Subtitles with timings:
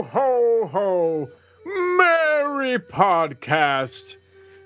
[0.00, 1.28] Ho, ho, ho.
[1.66, 4.16] Merry podcast.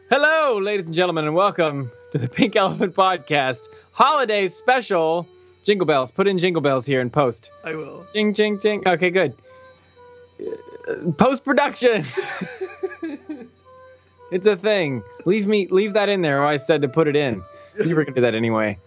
[0.08, 5.26] Hello, ladies and gentlemen, and welcome to the Pink Elephant Podcast Holiday Special.
[5.64, 6.12] Jingle bells.
[6.12, 7.50] Put in jingle bells here in post.
[7.64, 8.06] I will.
[8.14, 8.86] Jing, jing, jing.
[8.86, 9.34] Okay, good.
[10.88, 12.04] Uh, post production.
[14.30, 15.02] it's a thing.
[15.24, 16.42] Leave me, leave that in there.
[16.42, 17.42] Or I said to put it in.
[17.84, 18.78] You were gonna do that anyway,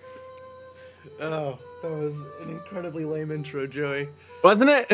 [1.19, 4.09] Oh, that was an incredibly lame intro, Joey.
[4.43, 4.87] wasn't it?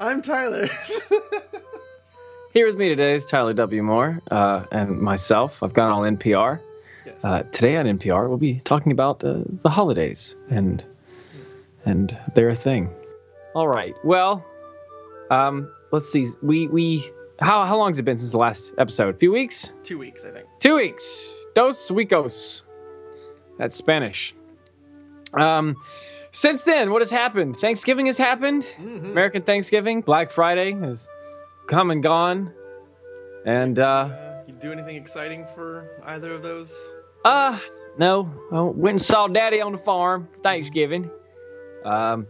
[0.00, 0.68] I'm Tyler.
[2.52, 3.82] Here with me today is Tyler W.
[3.82, 5.62] Moore uh, and myself.
[5.62, 6.60] I've got all NPR.
[7.04, 7.24] yes.
[7.24, 10.84] Uh, today on NPR, we'll be talking about uh, the holidays and
[11.84, 12.88] and they're a thing.
[13.54, 13.94] All right.
[14.04, 14.44] Well,
[15.30, 16.28] um, let's see.
[16.42, 17.04] We we
[17.40, 19.16] how how long has it been since the last episode?
[19.16, 19.72] A few weeks?
[19.82, 20.46] Two weeks, I think.
[20.60, 21.34] Two weeks.
[21.54, 22.62] Dos weekos.
[23.58, 24.34] That's Spanish.
[25.38, 25.76] Um,
[26.32, 27.56] since then, what has happened?
[27.56, 28.66] Thanksgiving has happened.
[28.78, 31.06] American Thanksgiving, Black Friday has
[31.68, 32.52] come and gone,
[33.46, 36.76] and uh, Uh, you do anything exciting for either of those?
[37.24, 37.58] Uh,
[37.98, 38.28] no.
[38.52, 41.10] I went and saw Daddy on the farm Thanksgiving.
[41.84, 42.26] Um,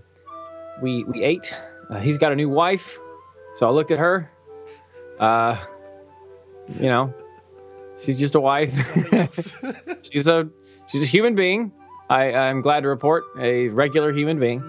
[0.83, 1.55] we we ate.
[1.91, 2.99] Uh, he's got a new wife,
[3.57, 4.31] so I looked at her.
[5.19, 5.57] Uh,
[6.81, 7.13] you know,
[7.99, 8.73] she's just a wife.
[10.03, 10.49] she's a
[10.89, 11.73] she's a human being.
[12.11, 14.63] I I'm glad to report a regular human being.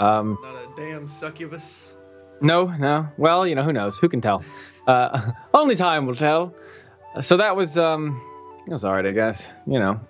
[0.00, 1.96] Um, Not a damn succubus.
[2.40, 3.08] no, no.
[3.16, 3.96] Well, you know, who knows?
[3.98, 4.42] Who can tell?
[4.86, 6.54] Uh, only time will tell.
[7.20, 8.20] So that was um,
[8.66, 9.48] it was alright, I guess.
[9.66, 10.00] You know.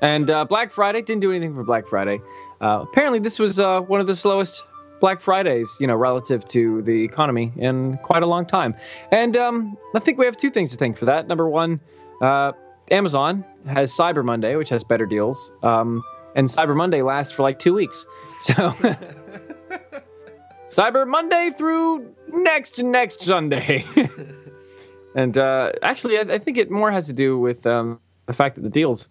[0.00, 2.20] And uh, Black Friday didn't do anything for Black Friday.
[2.60, 4.64] Uh, apparently, this was uh, one of the slowest
[5.00, 8.74] Black Fridays, you know, relative to the economy in quite a long time.
[9.12, 11.26] And um, I think we have two things to thank for that.
[11.28, 11.80] Number one,
[12.20, 12.52] uh,
[12.90, 15.52] Amazon has Cyber Monday, which has better deals.
[15.62, 16.02] Um,
[16.34, 18.06] and Cyber Monday lasts for like two weeks.
[18.40, 18.54] So.
[20.68, 23.84] Cyber Monday through next next Sunday.
[25.14, 28.56] and uh, actually, I, I think it more has to do with um, the fact
[28.56, 29.08] that the deals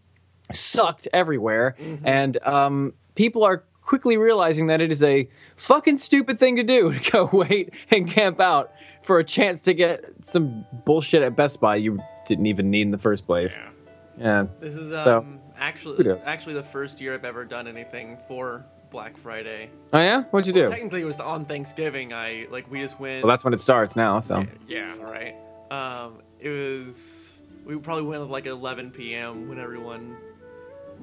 [0.51, 1.75] sucked everywhere,
[2.05, 6.93] and um, people are quickly realizing that it is a fucking stupid thing to do
[6.93, 11.59] to go wait and camp out for a chance to get some bullshit at Best
[11.59, 11.97] Buy you
[12.27, 13.55] didn't even need in the first place.
[13.55, 13.69] Yeah.
[14.17, 15.25] This is um, So,
[15.57, 19.69] actually actually the first year I've ever done anything for Black Friday.
[19.93, 20.69] Oh yeah, what'd you do?
[20.69, 22.13] Technically, it was on Thanksgiving.
[22.13, 23.23] I like we just went.
[23.23, 24.19] Well, that's when it starts now.
[24.19, 25.35] So Yeah, right.
[25.71, 29.49] Um, it was we probably went at like 11 p.m.
[29.49, 30.15] when everyone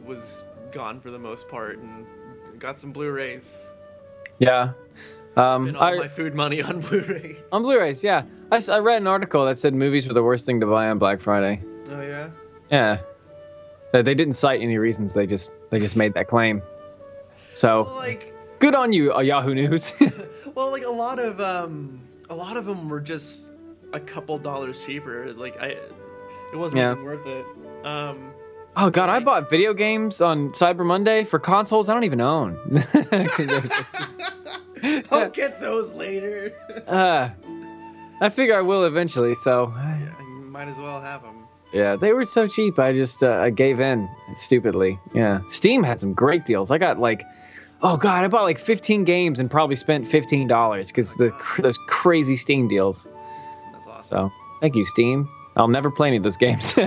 [0.04, 0.42] was
[0.72, 2.06] gone for the most part, and
[2.58, 3.68] got some Blu-rays.
[4.38, 4.72] yeah.
[5.36, 7.36] Um, Spent all I- my food money on Blu-ray.
[7.52, 8.22] On Blu-rays, yeah.
[8.52, 10.98] I, I read an article that said movies were the worst thing to buy on
[10.98, 11.60] Black Friday.
[11.90, 12.30] Oh yeah.
[12.74, 12.98] Yeah,
[13.92, 15.14] they, they didn't cite any reasons.
[15.14, 16.58] They just they just made that claim.
[16.58, 16.68] Well,
[17.52, 19.92] So like, good on you, uh, Yahoo News.
[20.54, 23.52] well, like a lot of um, a lot of them were just
[23.92, 25.32] a couple dollars cheaper.
[25.34, 25.68] Like I,
[26.52, 26.92] it wasn't Yeah.
[26.92, 27.46] even worth it.
[27.86, 28.32] Um,
[28.76, 32.58] oh God, I bought video games on Cyber Monday for consoles I don't even own.
[35.12, 36.52] I'll get those later.
[36.86, 37.30] uh,
[38.20, 39.34] I figure I will eventually.
[39.36, 41.43] So yeah, you might as well have them.
[41.74, 42.78] Yeah, they were so cheap.
[42.78, 44.98] I just uh, I gave in stupidly.
[45.14, 46.70] Yeah, Steam had some great deals.
[46.70, 47.24] I got like.
[47.82, 48.24] Oh God!
[48.24, 52.66] I bought like 15 games and probably spent 15 dollars because the those crazy Steam
[52.66, 53.06] deals.
[53.74, 54.28] That's awesome.
[54.28, 55.28] So thank you, Steam.
[55.56, 56.74] I'll never play any of those games.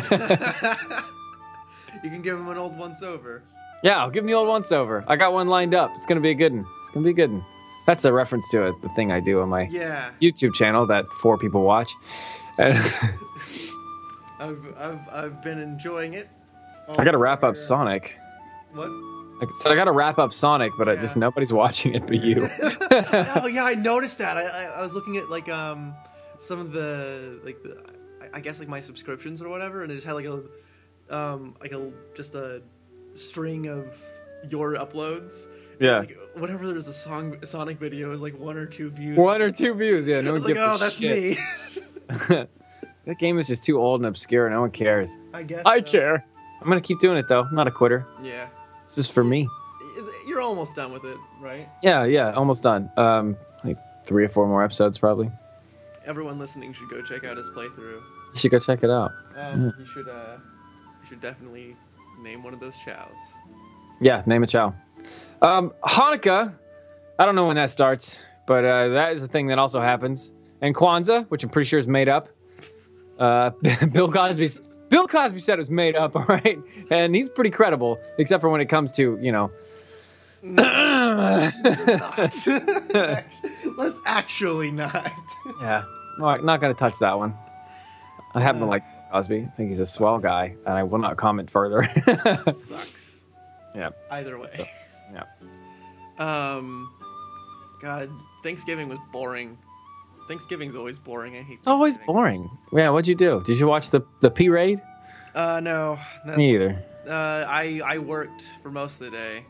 [2.03, 3.41] You can give them an old once over.
[3.83, 5.03] yeah, I'll give them the old once over.
[5.07, 5.91] I got one lined up.
[5.95, 6.65] It's gonna be a good one.
[6.81, 7.43] It's gonna be a good one.
[7.87, 11.05] That's a reference to it, the thing I do on my Yeah, YouTube channel that
[11.21, 11.91] four people watch.
[14.39, 16.27] I've I've I've been enjoying it.
[16.97, 17.61] I gotta wrap up Yeah.
[17.61, 18.17] Sonic.
[18.73, 18.89] What?
[19.39, 22.23] Like I said, I gotta wrap up Sonic, but I just nobody's watching it but
[22.23, 22.47] you.
[22.61, 24.37] oh yeah, I noticed that.
[24.37, 25.93] I, I I was looking at like um
[26.39, 27.77] some of the like the
[28.21, 30.43] I- I guess like my subscriptions or whatever, and it just had like a
[31.09, 32.61] um like a just a
[33.13, 33.95] string of
[34.49, 35.47] your uploads.
[35.79, 35.99] Yeah.
[35.99, 39.17] Like whenever there's a song Sonic video, is like one or two views.
[39.17, 40.07] One or two views.
[40.07, 41.37] Yeah, no I one was like, oh, that's shit.
[42.29, 42.45] me.
[43.07, 44.47] that game is just too old and obscure.
[44.49, 45.17] No one cares.
[45.33, 45.63] I guess.
[45.65, 45.85] I so.
[45.85, 46.25] care.
[46.61, 47.41] I'm gonna keep doing it though.
[47.43, 48.05] I'm not a quitter.
[48.21, 48.47] Yeah,
[48.85, 49.47] This is for me.
[50.27, 51.67] you're almost done with it, right?
[51.81, 52.91] Yeah, yeah, almost done.
[52.97, 55.31] Um, like three or four more episodes probably.
[56.05, 58.01] Everyone listening should go check out his playthrough.
[58.33, 59.11] You should go check it out.
[59.35, 60.37] Um, You should uh,
[61.01, 61.75] you should definitely
[62.21, 63.17] name one of those chows.
[64.01, 64.73] Yeah, name a chow.
[65.41, 66.53] Um, Hanukkah,
[67.19, 70.33] I don't know when that starts, but uh, that is a thing that also happens.
[70.61, 72.29] And Kwanzaa, which I'm pretty sure is made up.
[73.19, 73.49] Uh,
[73.91, 74.49] Bill Cosby.
[74.89, 76.57] Bill Cosby said it was made up, all right,
[76.91, 79.51] and he's pretty credible, except for when it comes to you know.
[80.43, 81.53] Not.
[83.77, 85.11] Let's actually not.
[85.61, 85.83] Yeah,
[86.19, 87.33] no, not gonna touch that one.
[88.35, 89.43] I happen to like Cosby.
[89.51, 91.89] I think he's a swell guy, and I will not comment further.
[92.51, 93.25] Sucks.
[93.75, 94.49] yeah, Either way.
[95.11, 95.23] yeah.
[96.19, 96.93] Um,
[97.81, 98.09] God,
[98.43, 99.57] Thanksgiving was boring.
[100.27, 101.35] Thanksgiving's always boring.
[101.37, 101.57] I hate.
[101.59, 102.49] It's always boring.
[102.73, 103.41] Yeah, what'd you do?
[103.45, 104.81] Did you watch the the P raid?
[105.35, 105.97] Uh, no.
[106.25, 106.83] That, Me either.
[107.07, 109.45] uh, I I worked for most of the day,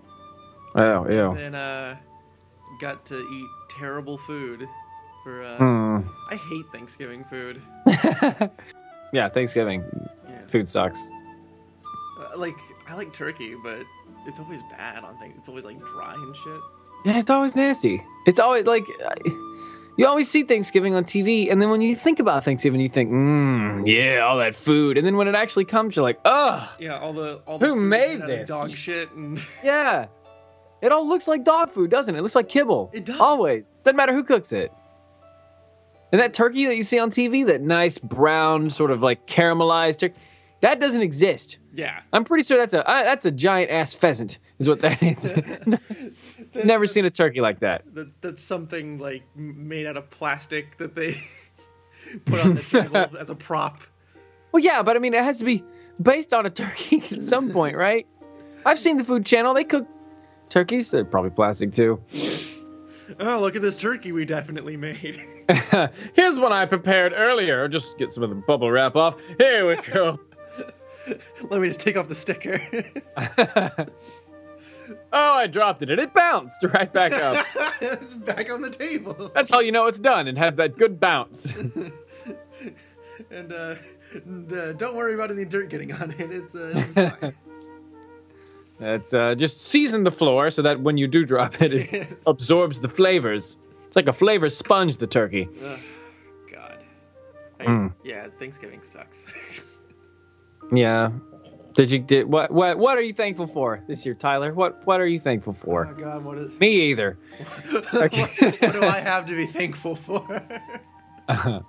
[0.76, 1.32] Oh, ew.
[1.32, 1.96] and uh,
[2.80, 4.68] got to eat terrible food.
[5.24, 5.98] For uh, Hmm.
[6.30, 7.62] I hate Thanksgiving food.
[9.14, 9.84] Yeah, Thanksgiving
[10.30, 10.46] Yeah.
[10.48, 11.00] food sucks.
[12.20, 12.58] Uh, like
[12.90, 13.84] I like turkey, but
[14.26, 15.36] it's always bad on things.
[15.38, 16.60] It's always like dry and shit.
[17.06, 18.04] Yeah, it's always nasty.
[18.26, 19.16] It's always like uh,
[19.98, 23.12] you always see Thanksgiving on TV, and then when you think about Thanksgiving, you think,
[23.12, 27.00] mmm, yeah, all that food, and then when it actually comes, you're like, ugh, Yeah,
[27.00, 28.48] all the all the Who made this?
[28.48, 30.08] dog shit and yeah.
[30.82, 32.20] It all looks like dog food, doesn't it?
[32.20, 32.92] It looks like kibble.
[32.94, 33.20] It does.
[33.20, 33.80] Always.
[33.84, 34.72] Doesn't matter who cooks it.
[36.12, 40.00] And that turkey that you see on TV, that nice brown sort of like caramelized
[40.00, 40.16] turkey,
[40.62, 41.60] that doesn't exist.
[41.74, 42.02] yeah.
[42.12, 45.34] I'm pretty sure that's a uh, that's a giant ass pheasant, is what that is.
[46.64, 47.84] Never seen a turkey like that.
[47.94, 51.16] that that's something like made out of plastic that they
[52.26, 53.82] put on the table as a prop.
[54.52, 55.64] Well, yeah, but I mean, it has to be
[56.02, 58.08] based on a turkey at some point, right?
[58.66, 59.88] I've seen the Food Channel; they cook
[60.50, 60.90] turkeys.
[60.92, 62.02] They're probably plastic too.
[63.20, 65.18] Oh, look at this turkey we definitely made.
[66.14, 67.68] Here's one I prepared earlier.
[67.70, 69.16] Just get some of the bubble wrap off.
[69.38, 70.20] Here we go.
[71.50, 72.60] Let me just take off the sticker.
[75.12, 77.46] Oh, I dropped it and it bounced right back up.
[77.82, 79.32] it's back on the table.
[79.36, 80.30] That's how you know it's done.
[80.30, 81.54] It has that good bounce.
[83.30, 83.76] And uh,
[84.14, 86.32] and, uh, don't worry about any dirt getting on it.
[86.32, 87.34] It's, uh, it's fine.
[88.80, 92.16] It's uh, just season the floor so that when you do drop it, it Yes.
[92.26, 93.58] absorbs the flavors.
[93.88, 95.48] It's like a flavor sponge, the turkey.
[96.52, 96.84] God.
[97.60, 97.88] I, Hmm.
[98.06, 99.62] Yeah, Thanksgiving sucks.
[100.72, 101.12] Yeah.
[101.76, 104.54] Did you did what what what are you thankful for this year, Tyler?
[104.54, 105.88] What what are you thankful for?
[105.88, 105.94] oh?
[105.94, 106.60] God, what is?
[106.60, 107.20] Me either.
[107.92, 110.42] what, what do I have to be thankful for?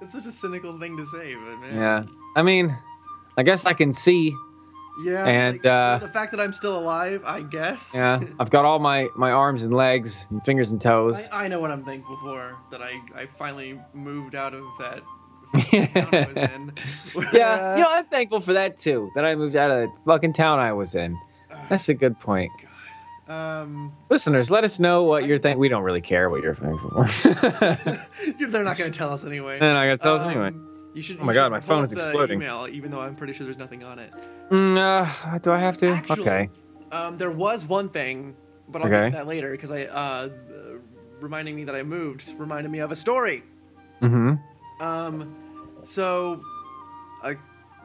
[0.00, 1.74] It's such a cynical thing to say, but man.
[1.74, 2.04] Yeah.
[2.36, 2.76] I mean,
[3.36, 4.34] I guess I can see.
[5.04, 5.26] Yeah.
[5.26, 7.92] And, like, uh, the fact that I'm still alive, I guess.
[7.94, 8.20] Yeah.
[8.40, 11.28] I've got all my my arms and legs and fingers and toes.
[11.32, 12.56] I, I know what I'm thankful for.
[12.70, 15.02] That I, I finally moved out of that
[15.54, 16.72] I in.
[17.32, 17.76] yeah.
[17.76, 19.10] You know, I'm thankful for that too.
[19.14, 21.18] That I moved out of the fucking town I was in.
[21.68, 22.52] That's a good point.
[23.28, 25.60] um, Listeners, let us know what you're thankful.
[25.60, 27.28] We don't really care what you're thankful for.
[28.48, 29.58] they're not going to tell us anyway.
[29.60, 30.50] and I gotta tell us Um, anyway.
[30.94, 31.18] You should.
[31.20, 32.40] Oh my God, my phone is exploding.
[32.40, 34.12] Email, even though I'm pretty sure there's nothing on it.
[34.50, 35.88] Mm, uh, do I have to?
[35.88, 36.50] Actually, okay.
[36.90, 38.34] Um, there was one thing,
[38.68, 40.28] but I'll get to that later because I uh, uh,
[41.20, 43.42] reminding me that I moved reminded me of a story.
[44.00, 44.34] Mm-hmm.
[44.80, 45.34] Um,
[45.82, 46.42] so,
[47.22, 47.34] uh,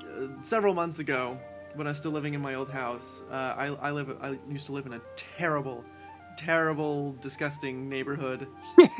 [0.01, 1.39] uh, several months ago,
[1.75, 4.15] when I was still living in my old house, uh, I, I live.
[4.21, 5.83] I used to live in a terrible,
[6.37, 8.47] terrible, disgusting neighborhood,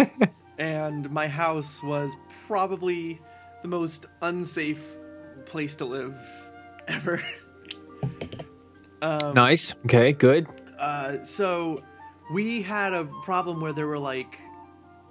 [0.57, 2.16] and my house was
[2.48, 3.21] probably
[3.62, 5.00] the most unsafe
[5.45, 6.18] place to live
[6.88, 7.21] ever.
[9.02, 9.76] um, Nice.
[9.85, 10.14] Okay.
[10.14, 10.47] Good.
[10.80, 11.78] uh, so
[12.31, 14.40] we had a problem where there were like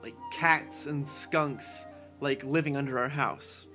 [0.03, 1.87] like cats and skunks
[2.23, 3.67] like living under our house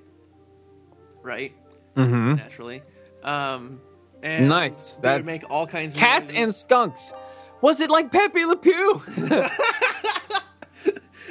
[1.21, 1.53] right
[1.95, 2.35] Mm-hmm.
[2.35, 2.81] naturally
[3.23, 3.81] um
[4.23, 4.93] and Nice.
[5.03, 7.13] That would make all kinds of Cats and skunks.
[7.61, 9.03] Was it like Pepe Le Pew?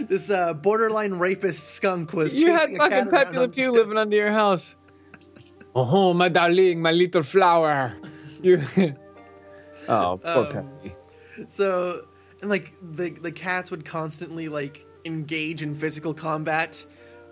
[0.09, 3.97] this uh borderline rapist skunk was you had a cat fucking Pepe Le Pew living
[3.97, 4.77] under your house.
[5.75, 7.93] Oh, my darling, my little flower.
[8.43, 8.63] You.
[9.89, 10.95] oh, poor Um, Pepe.
[11.49, 12.07] so
[12.41, 16.85] and like the the cats would constantly like engage in physical combat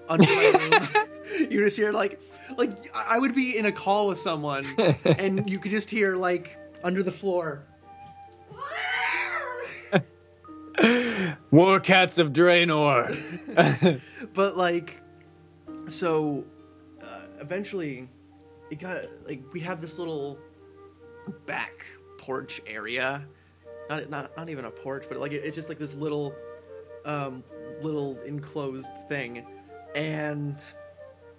[0.08, 2.20] under my room you just hear like
[2.56, 2.70] like
[3.08, 4.64] i would be in a call with someone
[5.18, 7.64] and you could just hear like under the floor.
[11.50, 14.00] War cats of Draenor.
[14.34, 15.00] but like
[15.86, 16.44] so
[17.02, 18.08] uh, eventually
[18.70, 20.38] it got like we have this little
[21.46, 21.86] back
[22.18, 23.24] porch area.
[23.88, 26.34] Not not, not even a porch but like it, it's just like this little
[27.04, 27.42] um
[27.82, 29.46] little enclosed thing
[29.94, 30.62] and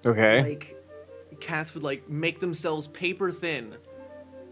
[0.05, 0.41] Okay.
[0.41, 0.75] like
[1.39, 3.75] cats would like make themselves paper thin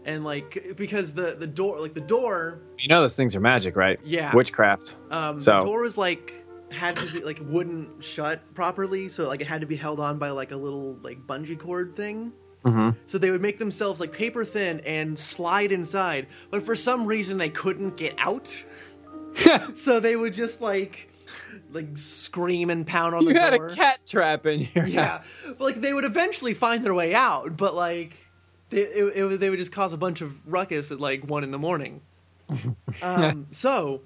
[0.04, 3.74] and like because the the door like the door you know those things are magic,
[3.76, 3.98] right?
[4.04, 4.34] Yeah.
[4.34, 4.96] Witchcraft.
[5.10, 6.32] um So- the door was like
[6.72, 10.18] had to be like wouldn't shut properly so like it had to be held on
[10.18, 12.32] by like a little like bungee cord thing
[12.64, 12.96] Mm-hmm.
[13.04, 17.36] so they would make themselves like paper thin and slide inside but for some reason
[17.36, 18.64] they couldn't get out
[19.74, 21.10] so they would just like
[21.74, 23.68] like scream and pound on You the had door.
[23.68, 24.86] a cat trap in here.
[24.86, 28.16] Yeah, but, like they would eventually find their way out, but like
[28.70, 31.44] they it, it, would- they would just cause a bunch of ruckus at like one
[31.44, 32.00] in the morning.
[33.02, 34.02] um, so,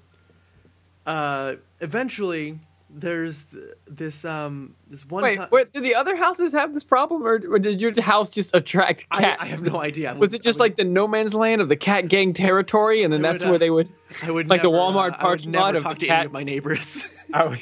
[1.05, 2.59] uh, eventually,
[2.89, 5.49] there's th- this um this one Wait, time.
[5.51, 9.09] wait, did the other houses have this problem, or, or did your house just attract
[9.09, 9.41] cats?
[9.41, 10.11] I have no idea.
[10.11, 13.03] I Was it just would- like the no man's land of the cat gang territory,
[13.03, 13.89] and then I that's would, where uh, they would?
[14.23, 16.15] I would like the never, Walmart uh, I parking never lot of talk the to
[16.15, 17.11] any of my neighbors.
[17.33, 17.55] Oh,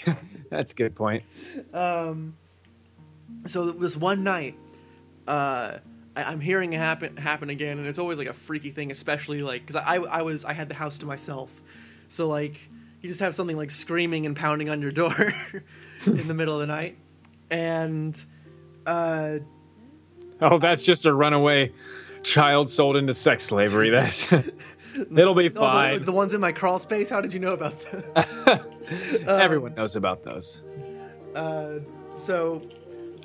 [0.50, 1.24] that's a good point.
[1.74, 2.38] um,
[3.46, 4.56] so this one night,
[5.28, 5.80] uh,
[6.16, 9.42] I, I'm hearing it happen happen again, and it's always like a freaky thing, especially
[9.42, 11.62] like because I I was I had the house to myself,
[12.08, 12.60] so like
[13.02, 15.14] you just have something like screaming and pounding on your door
[16.06, 16.98] in the middle of the night,
[17.50, 18.18] and
[18.86, 19.40] uh,
[20.40, 21.74] Oh, that's just a runaway
[22.24, 23.90] child sold into sex slavery.
[23.90, 24.28] That's
[24.98, 26.04] it'll be oh, the, fine.
[26.06, 27.10] the ones in my crawl space.
[27.10, 27.80] How did you know about
[28.16, 28.64] that?
[29.28, 30.64] Everyone knows about those.
[31.36, 31.80] Uh,
[32.16, 32.62] so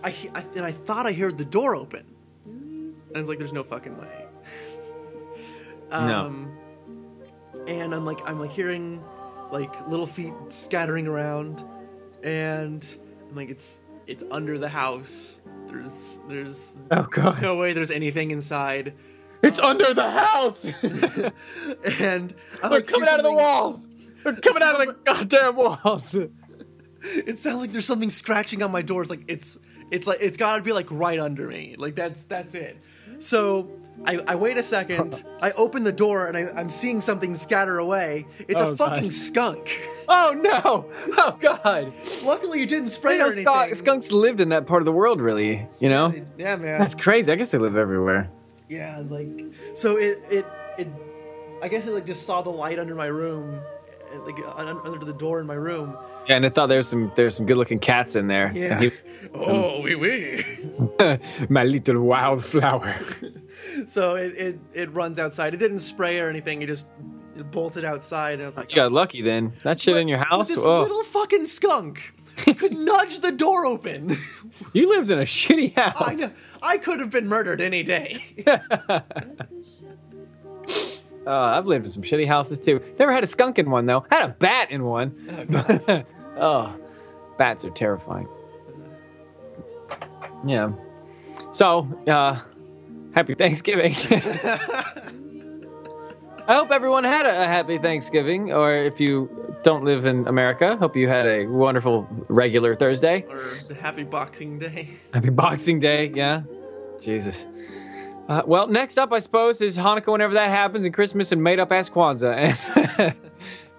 [0.05, 2.05] I, I and I thought I heard the door open,
[2.45, 4.27] and I was like, "There's no fucking way."
[5.91, 5.99] No.
[6.27, 6.59] Um,
[7.69, 9.03] And I'm like, I'm like hearing
[9.51, 11.63] like little feet scattering around,
[12.23, 12.83] and
[13.29, 15.41] I'm like, it's it's under the house.
[15.67, 18.95] There's there's Oh god, no way there's anything inside,
[19.43, 20.65] it's under the house.
[22.01, 23.89] and I They're like coming out of the walls.
[24.25, 26.17] They're coming out of the sounds goddamn walls.
[27.05, 29.03] It sounds like there's something scratching on my door.
[29.03, 29.59] It's like it's
[29.91, 31.75] it's like it's got to be like right under me.
[31.77, 32.77] Like that's that's it.
[33.19, 33.69] So
[34.07, 35.25] I, I wait a second.
[35.41, 38.27] I open the door and I, I'm seeing something scatter away.
[38.47, 39.77] It's Oh, a fucking skunk.
[40.09, 40.87] Oh no!
[41.19, 41.93] Oh god!
[42.23, 45.67] Luckily, you didn't spray You know, skunks lived in that part of the world, really.
[45.81, 46.79] You know, Yeah, man.
[46.79, 47.33] that's crazy.
[47.33, 48.31] I guess they live everywhere.
[48.69, 49.29] Yeah, like
[49.75, 50.47] so it it
[50.79, 50.89] it.
[51.63, 53.61] I guess it like just saw the light under my room,
[54.27, 55.97] like under the door in my room.
[56.29, 58.51] Yeah, and I thought there was some there's some good looking cats in there.
[58.55, 58.81] Yeah.
[58.81, 59.03] And
[59.35, 59.85] Oh, mm.
[59.85, 61.47] wee wee.
[61.49, 62.95] my little wildflower.
[63.87, 65.55] So it, it it runs outside.
[65.55, 66.63] It didn't spray or anything.
[66.63, 66.89] It just
[67.37, 69.53] it bolted outside, and I was like, You got lucky then.
[69.63, 70.49] That shit in your But house.
[70.49, 70.81] this Oh.
[70.81, 72.15] little fucking skunk
[72.59, 74.17] could nudge the door open.
[74.75, 75.97] You lived in a shitty house.
[75.99, 76.29] I know.
[76.63, 78.23] I could have been murdered any day.
[81.25, 82.81] Uh, I've lived in some shitty houses too.
[82.99, 84.05] Never had a skunk in one though.
[84.11, 85.15] Had a bat in one.
[86.37, 86.75] oh,
[87.39, 88.27] bats are terrifying.
[90.45, 90.73] Yeah.
[91.53, 92.41] So, uh,
[93.15, 93.95] happy Thanksgiving.
[96.49, 99.31] I hope everyone had a, a happy Thanksgiving, or if you
[99.63, 103.25] don't live in America, hope you had a wonderful regular Thursday.
[103.29, 104.89] or the happy Boxing Day.
[105.15, 106.43] Happy Boxing Day, yeah.
[107.01, 107.47] Jesus.
[108.29, 111.61] Uh, well, next up, I suppose, is Hanukkah whenever that happens, and Christmas and made
[111.61, 113.15] up ass Kwanzaa.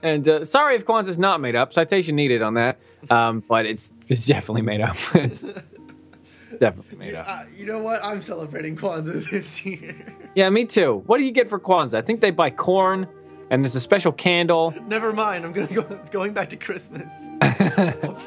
[0.04, 1.72] And, and uh, sorry if Kwanzaa's not made up.
[1.72, 2.78] Citation needed on that.
[3.10, 4.98] Um, but it's it's definitely made up.
[5.16, 7.26] it's, it's definitely made up.
[7.28, 8.04] Uh, you know what?
[8.04, 9.96] I'm celebrating Kwanzaa this year.
[10.36, 11.04] Yeah, me too.
[11.06, 11.96] What do you get for Kwanzaa?
[11.96, 13.08] I think they buy corn,
[13.50, 14.74] and there's a special candle.
[14.88, 15.46] Never mind.
[15.46, 17.08] I'm gonna go going back to Christmas.
[17.42, 18.18] I'll,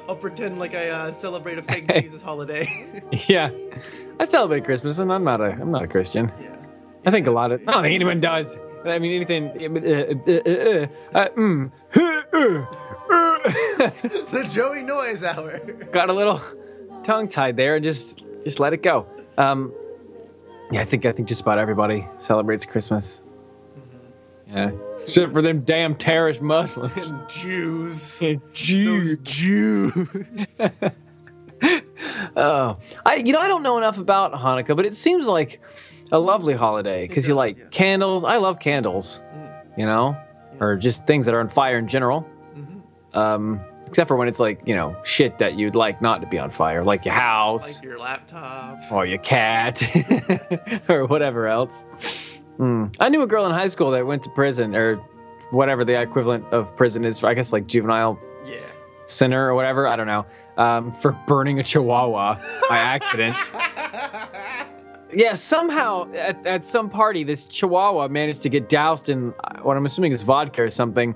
[0.08, 2.68] I'll pretend like I uh, celebrate a fake Jesus holiday.
[3.28, 3.50] yeah,
[4.20, 6.30] I celebrate Christmas, and I'm not a I'm not a Christian.
[6.40, 6.56] yeah.
[7.06, 8.56] I think a lot of I don't think anyone does.
[8.84, 9.48] I mean, anything.
[9.48, 10.86] Uh, uh, uh,
[11.18, 11.70] uh, mm.
[14.30, 15.58] The Joey Noise Hour.
[15.92, 16.40] got a little
[17.04, 19.08] tongue tied there and just just let it go.
[19.38, 19.72] Um,
[20.70, 23.20] yeah, I think I think just about everybody celebrates Christmas.
[23.78, 24.56] Mm-hmm.
[24.56, 24.70] Yeah,
[25.04, 26.96] except for them damn terrorist Muslims.
[26.96, 28.22] And Jews.
[28.52, 29.16] Jews.
[29.16, 30.56] Those Jews.
[32.36, 35.60] Oh, I you know I don't know enough about Hanukkah, but it seems like
[36.12, 37.64] a lovely holiday because you like yeah.
[37.70, 38.24] candles.
[38.24, 39.78] I love candles, mm.
[39.78, 40.16] you know,
[40.60, 42.26] or just things that are on fire in general.
[42.54, 43.18] Mm-hmm.
[43.18, 46.38] Um, except for when it's like you know shit that you'd like not to be
[46.38, 47.76] on fire, like your house.
[47.76, 48.78] like your laptop.
[48.90, 49.82] or your cat
[50.88, 51.84] or whatever else.
[52.56, 52.86] Hmm.
[53.00, 54.96] I knew a girl in high school that went to prison or
[55.50, 57.18] whatever the equivalent of prison is.
[57.18, 58.56] For, I guess like juvenile Yeah.
[59.04, 59.86] center or whatever.
[59.86, 60.26] I don't know.
[60.56, 62.38] Um, for burning a chihuahua
[62.68, 63.36] by accident.
[65.12, 69.76] Yeah, somehow at, at some party, this chihuahua managed to get doused in uh, what
[69.76, 71.14] I'm assuming is vodka or something.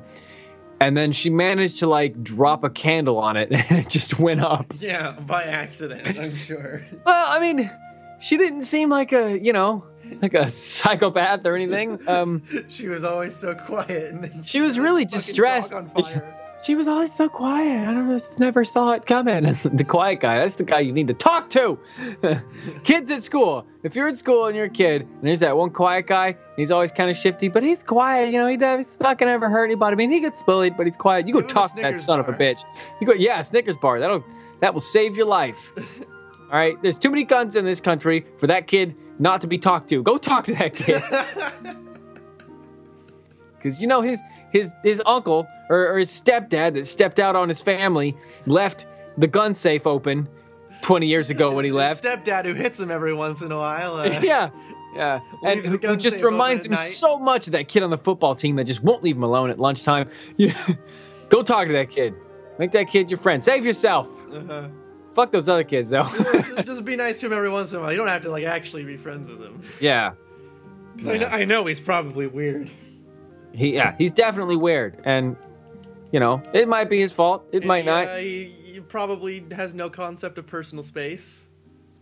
[0.80, 4.40] And then she managed to like drop a candle on it and it just went
[4.40, 4.72] up.
[4.78, 6.86] Yeah, by accident, I'm sure.
[7.04, 7.70] Well, I mean,
[8.20, 9.84] she didn't seem like a, you know,
[10.22, 12.00] like a psychopath or anything.
[12.08, 15.72] Um, She was always so quiet, and then She was really distressed.
[15.72, 16.36] on fire.
[16.62, 17.88] She was always so quiet.
[17.88, 19.44] I don't just never saw it coming.
[19.64, 21.78] the quiet guy, that's the guy you need to talk to.
[22.84, 23.66] Kids at school.
[23.82, 26.70] If you're at school and you're a kid, and there's that one quiet guy, he's
[26.70, 28.30] always kind of shifty, but he's quiet.
[28.32, 29.94] You know, he does, he's not gonna ever hurt anybody.
[29.94, 31.26] I mean, he gets bullied, but he's quiet.
[31.26, 32.62] You go Give talk to that Snickers son of a bitch.
[33.00, 33.98] You go, yeah, Snickers bar.
[33.98, 34.22] That'll
[34.60, 35.72] that will save your life.
[36.52, 39.56] All right, there's too many guns in this country for that kid not to be
[39.56, 40.02] talked to.
[40.02, 41.02] Go talk to that kid.
[43.56, 47.48] Because you know his his his uncle or, or his stepdad that stepped out on
[47.48, 48.16] his family
[48.46, 48.86] left
[49.18, 50.28] the gun safe open
[50.82, 52.02] 20 years ago when he left.
[52.02, 53.94] His stepdad who hits him every once in a while.
[53.96, 54.50] Uh, yeah.
[54.94, 57.90] Yeah, and Leaves the who, who just reminds him so much of that kid on
[57.90, 60.08] the football team that just won't leave him alone at lunchtime.
[60.36, 60.66] Yeah.
[61.28, 62.12] Go talk to that kid.
[62.58, 63.42] Make that kid your friend.
[63.44, 64.08] Save yourself.
[64.32, 64.68] Uh-huh.
[65.12, 66.02] Fuck those other kids though.
[66.56, 67.92] just, just be nice to him every once in a while.
[67.92, 69.62] You don't have to like actually be friends with him.
[69.80, 70.14] yeah.
[70.98, 72.68] 'Cause I, know, I know he's probably weird.
[73.52, 75.36] He yeah, he's definitely weird, and
[76.12, 77.46] you know it might be his fault.
[77.52, 78.08] It might he, not.
[78.08, 81.46] Uh, he, he probably has no concept of personal space.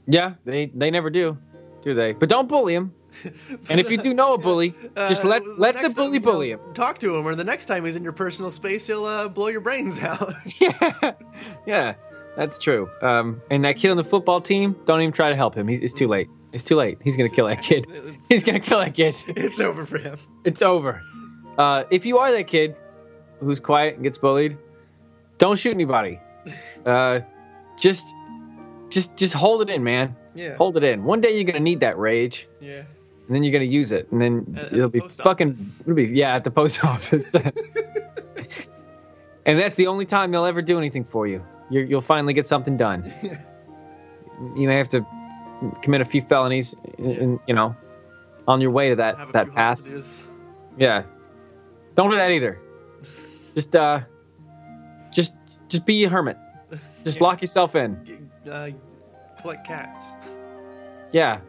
[0.07, 1.39] Yeah, they they never do,
[1.83, 2.13] do they?
[2.13, 2.95] But don't bully him.
[3.71, 6.19] And if you do know a bully, just Uh, let let the next time, bully
[6.19, 6.61] know, bully him.
[6.75, 9.49] Talk to him, or the next time he's in your personal space, he'll uh, blow
[9.49, 10.35] your brains out.
[10.61, 11.13] Yeah,
[11.67, 11.95] yeah,
[12.37, 12.91] that's true.
[13.03, 15.67] Um, and that kid on the football team, don't even try to help him.
[15.69, 16.29] He's, it's too late.
[16.53, 16.99] It's too late.
[17.03, 17.87] He's gonna kill that kid.
[18.29, 19.17] He's gonna kill that kid.
[19.29, 20.19] it's over for him.
[20.45, 21.03] It's over.
[21.59, 22.77] Uh, if you are that kid
[23.41, 24.57] who's quiet and gets bullied,
[25.39, 26.21] don't shoot anybody.
[26.87, 27.21] Uh,
[27.79, 28.07] just,
[28.89, 30.17] just, just hold it in, man.
[30.35, 30.55] Yeah.
[30.57, 31.05] Hold it in.
[31.05, 32.85] One day you're gonna need that rage, Yeah.
[33.27, 35.51] and then you're gonna use it, and then At- at it'll the be fucking.
[35.51, 35.81] office.
[35.83, 37.35] It'll be yeah at the post office.
[39.45, 41.45] and that's the only time they'll ever do anything for you.
[41.69, 43.13] You're, you'll finally get something done.
[43.23, 43.39] Yeah.
[44.57, 45.05] you may have to
[45.83, 47.77] commit a few felonies, in, you know,
[48.47, 49.81] on your way to that that path.
[49.81, 50.29] hostages.
[50.79, 51.03] Yeah.
[51.99, 52.61] Don't do that either.
[53.57, 54.03] Just uh
[55.13, 55.35] just
[55.69, 56.39] just be a hermit.
[57.03, 57.25] Just Yeah.
[57.27, 58.31] lock yourself in.
[58.49, 58.71] Uh,
[59.41, 60.13] collect cats.
[61.11, 61.41] Yeah.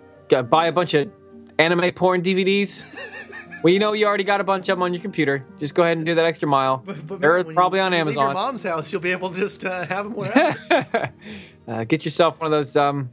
[0.50, 1.12] Buy a bunch of
[1.60, 2.98] anime porn DVDs.
[3.64, 5.46] well, you know you already got a bunch of them on your computer.
[5.60, 6.82] Just go ahead and do that extra mile.
[6.84, 8.26] But, but They're probably you, on Amazon.
[8.26, 11.14] your mom's house, you'll be able to just uh, have them wherever.
[11.68, 13.12] uh, get yourself one of those um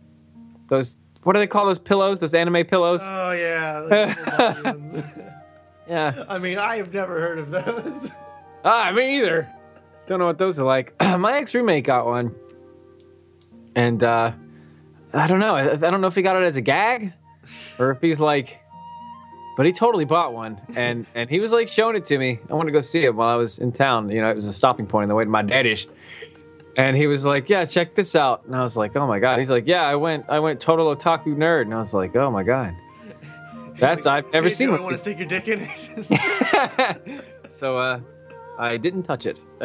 [0.68, 2.20] those what do they call those pillows?
[2.20, 3.02] Those anime pillows?
[3.04, 4.14] oh yeah.
[5.88, 6.16] those little ones.
[6.16, 6.24] yeah.
[6.34, 8.10] I mean, I have never heard of those.
[8.68, 9.48] Ah, me either.
[10.08, 10.92] Don't know what those are like.
[11.00, 12.34] My ex roommate got one,
[13.76, 14.32] and uh,
[15.12, 15.54] I don't know.
[15.54, 17.12] I, I don't know if he got it as a gag,
[17.78, 18.60] or if he's like.
[19.56, 22.40] But he totally bought one, and and he was like showing it to me.
[22.50, 24.10] I wanted to go see it while I was in town.
[24.10, 25.86] You know, it was a stopping point on the way to my daddy's.
[26.76, 29.38] And he was like, "Yeah, check this out." And I was like, "Oh my god!"
[29.38, 32.32] He's like, "Yeah, I went, I went total otaku nerd." And I was like, "Oh
[32.32, 32.74] my god,
[33.78, 37.24] that's I've never hey, seen do one." I want to stick your dick in it?
[37.48, 38.00] so uh,
[38.58, 39.44] I didn't touch it.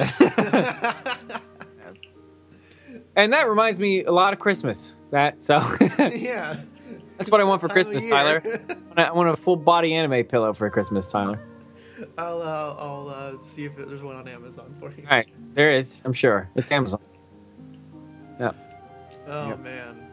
[3.16, 4.96] and that reminds me a lot of Christmas.
[5.12, 5.58] That so
[6.00, 6.58] yeah.
[7.18, 8.08] that's what I want for Christmas.
[8.08, 8.42] Tyler.
[8.96, 11.40] I want want a full body anime pillow for Christmas, Tyler.
[12.18, 15.04] I'll uh, I'll uh, see if there's one on Amazon for you.
[15.10, 16.02] All right, there is.
[16.06, 17.00] I'm sure it's Amazon.
[18.40, 18.52] Yeah.
[19.28, 19.60] Oh Yep.
[19.60, 20.08] man.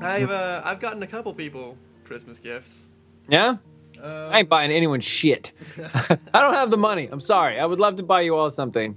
[0.00, 2.88] I've uh, I've gotten a couple people Christmas gifts.
[3.28, 3.56] Yeah.
[4.02, 5.52] Uh, I ain't buying anyone shit.
[5.78, 7.08] I don't have the money.
[7.10, 7.58] I'm sorry.
[7.58, 8.96] I would love to buy you all something,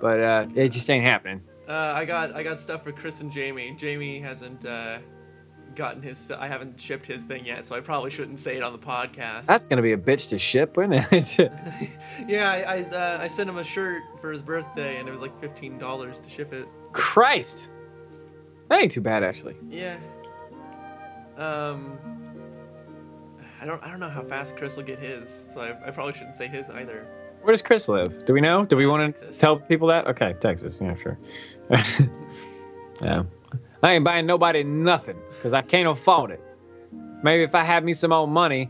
[0.00, 1.42] but uh, it just ain't happening.
[1.68, 3.74] Uh, I got I got stuff for Chris and Jamie.
[3.78, 4.98] Jamie hasn't uh,
[5.76, 6.32] gotten his.
[6.32, 9.46] I haven't shipped his thing yet, so I probably shouldn't say it on the podcast.
[9.46, 11.38] That's gonna be a bitch to ship, isn't it?
[12.28, 15.22] yeah, I I, uh, I sent him a shirt for his birthday, and it was
[15.22, 16.66] like fifteen dollars to ship it.
[16.92, 17.68] Christ.
[18.68, 19.56] That ain't too bad, actually.
[19.68, 19.96] Yeah.
[21.36, 21.98] Um.
[23.60, 26.14] I don't I don't know how fast Chris will get his, so I, I probably
[26.14, 27.06] shouldn't say his either.
[27.42, 28.24] Where does Chris live?
[28.24, 28.64] Do we know?
[28.64, 30.06] Do we want to tell people that?
[30.06, 30.80] Okay, Texas.
[30.82, 31.18] Yeah, sure.
[33.00, 33.22] yeah.
[33.82, 36.40] I ain't buying nobody nothing because I can't afford it.
[37.22, 38.68] Maybe if I have me some old money,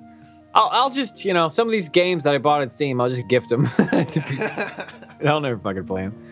[0.55, 3.11] I'll, I'll just, you know, some of these games that I bought at Steam, I'll
[3.11, 3.67] just gift them.
[3.77, 5.29] to people.
[5.29, 6.27] I'll never fucking play them.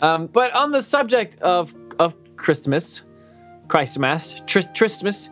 [0.00, 3.02] Um, but on the subject of of Christmas,
[3.68, 5.28] Christmas, Tris- Tristmas,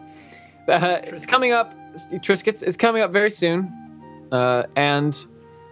[0.69, 1.75] uh, it's coming up.
[1.95, 3.73] Triscuits is coming up very soon,
[4.33, 5.15] uh, and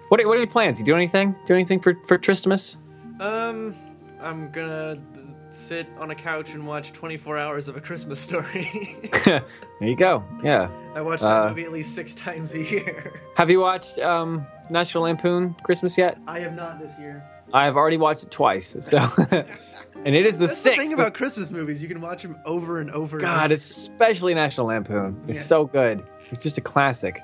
[0.09, 0.79] what are, what are your plans?
[0.79, 1.35] You do anything?
[1.47, 2.77] Do anything for for Tristmas?
[3.21, 3.75] Um,
[4.21, 8.69] I'm gonna d- sit on a couch and watch 24 hours of a Christmas story.
[9.25, 9.43] there
[9.81, 10.23] you go.
[10.45, 10.71] Yeah.
[10.95, 13.13] I watch that Uh, movie at least six times a year.
[13.37, 16.19] Have you watched um, National Lampoon Christmas yet?
[16.27, 17.25] I have not this year.
[17.53, 18.77] I've already watched it twice.
[18.81, 18.99] So,
[19.31, 20.79] and it is the That's sixth.
[20.79, 23.17] the thing about Christmas movies; you can watch them over and over.
[23.17, 23.55] and God, over.
[23.55, 25.21] especially National Lampoon.
[25.29, 25.47] It's Yes.
[25.47, 26.03] so good.
[26.19, 27.21] It's just a classic.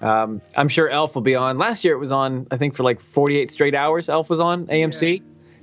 [0.00, 1.58] Um, I'm sure Elf will be on.
[1.58, 4.08] Last year it was on, I think, for like 48 straight hours.
[4.08, 5.22] Elf was on AMC.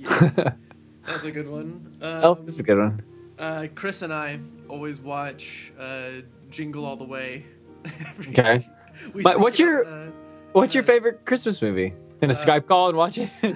[1.06, 1.96] That's a good one.
[2.00, 3.02] Um, Elf is a good one.
[3.38, 6.10] uh, Chris and I always watch uh,
[6.50, 7.44] Jingle All the Way.
[8.28, 8.66] Okay.
[9.22, 10.10] But what's your- uh,
[10.52, 11.92] What's your favorite Christmas movie?
[12.22, 13.30] In a Skype call and watch it?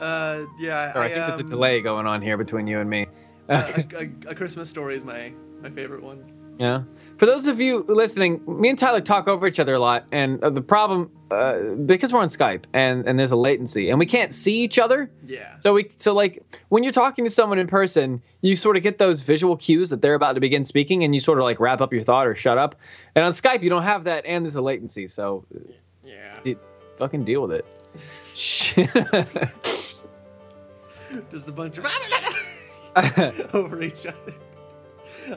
[0.00, 2.88] Uh, yeah, Or I think there's a um, delay going on here between you and
[2.88, 3.08] me.
[3.48, 3.96] uh, a,
[4.28, 6.32] a, a Christmas Story is my my favorite one.
[6.58, 6.82] Yeah.
[7.16, 10.42] For those of you listening, me and Tyler talk over each other a lot, and
[10.42, 14.06] uh, the problem uh, because we're on Skype and and there's a latency, and we
[14.06, 15.10] can't see each other.
[15.24, 15.56] Yeah.
[15.56, 18.98] So we so like when you're talking to someone in person, you sort of get
[18.98, 21.80] those visual cues that they're about to begin speaking, and you sort of like wrap
[21.80, 22.76] up your thought or shut up.
[23.16, 25.08] And on Skype, you don't have that, and there's a latency.
[25.08, 25.44] So
[26.04, 26.38] yeah.
[26.42, 26.56] d-
[26.98, 27.64] fucking deal with it.
[31.30, 31.86] Just a bunch of
[33.54, 34.34] over each other.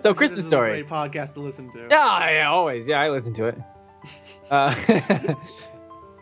[0.01, 0.71] so This Christmas is story.
[0.71, 1.87] a great podcast to listen to.
[1.89, 2.87] Yeah, yeah, always.
[2.87, 3.57] Yeah, I listen to it.
[4.49, 4.73] Uh,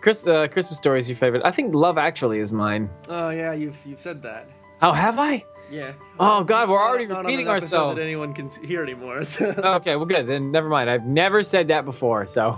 [0.01, 1.41] Chris, uh, Christmas story is your favorite.
[1.45, 2.89] I think Love Actually is mine.
[3.07, 4.49] Oh yeah, you've you've said that.
[4.81, 5.43] Oh, have I?
[5.71, 5.93] Yeah.
[6.19, 7.95] Oh God, we're already Not on repeating episode ourselves.
[7.95, 9.23] That anyone can hear anymore.
[9.23, 9.47] So.
[9.49, 10.27] Okay, well, good.
[10.27, 10.89] Then never mind.
[10.89, 12.27] I've never said that before.
[12.27, 12.57] So,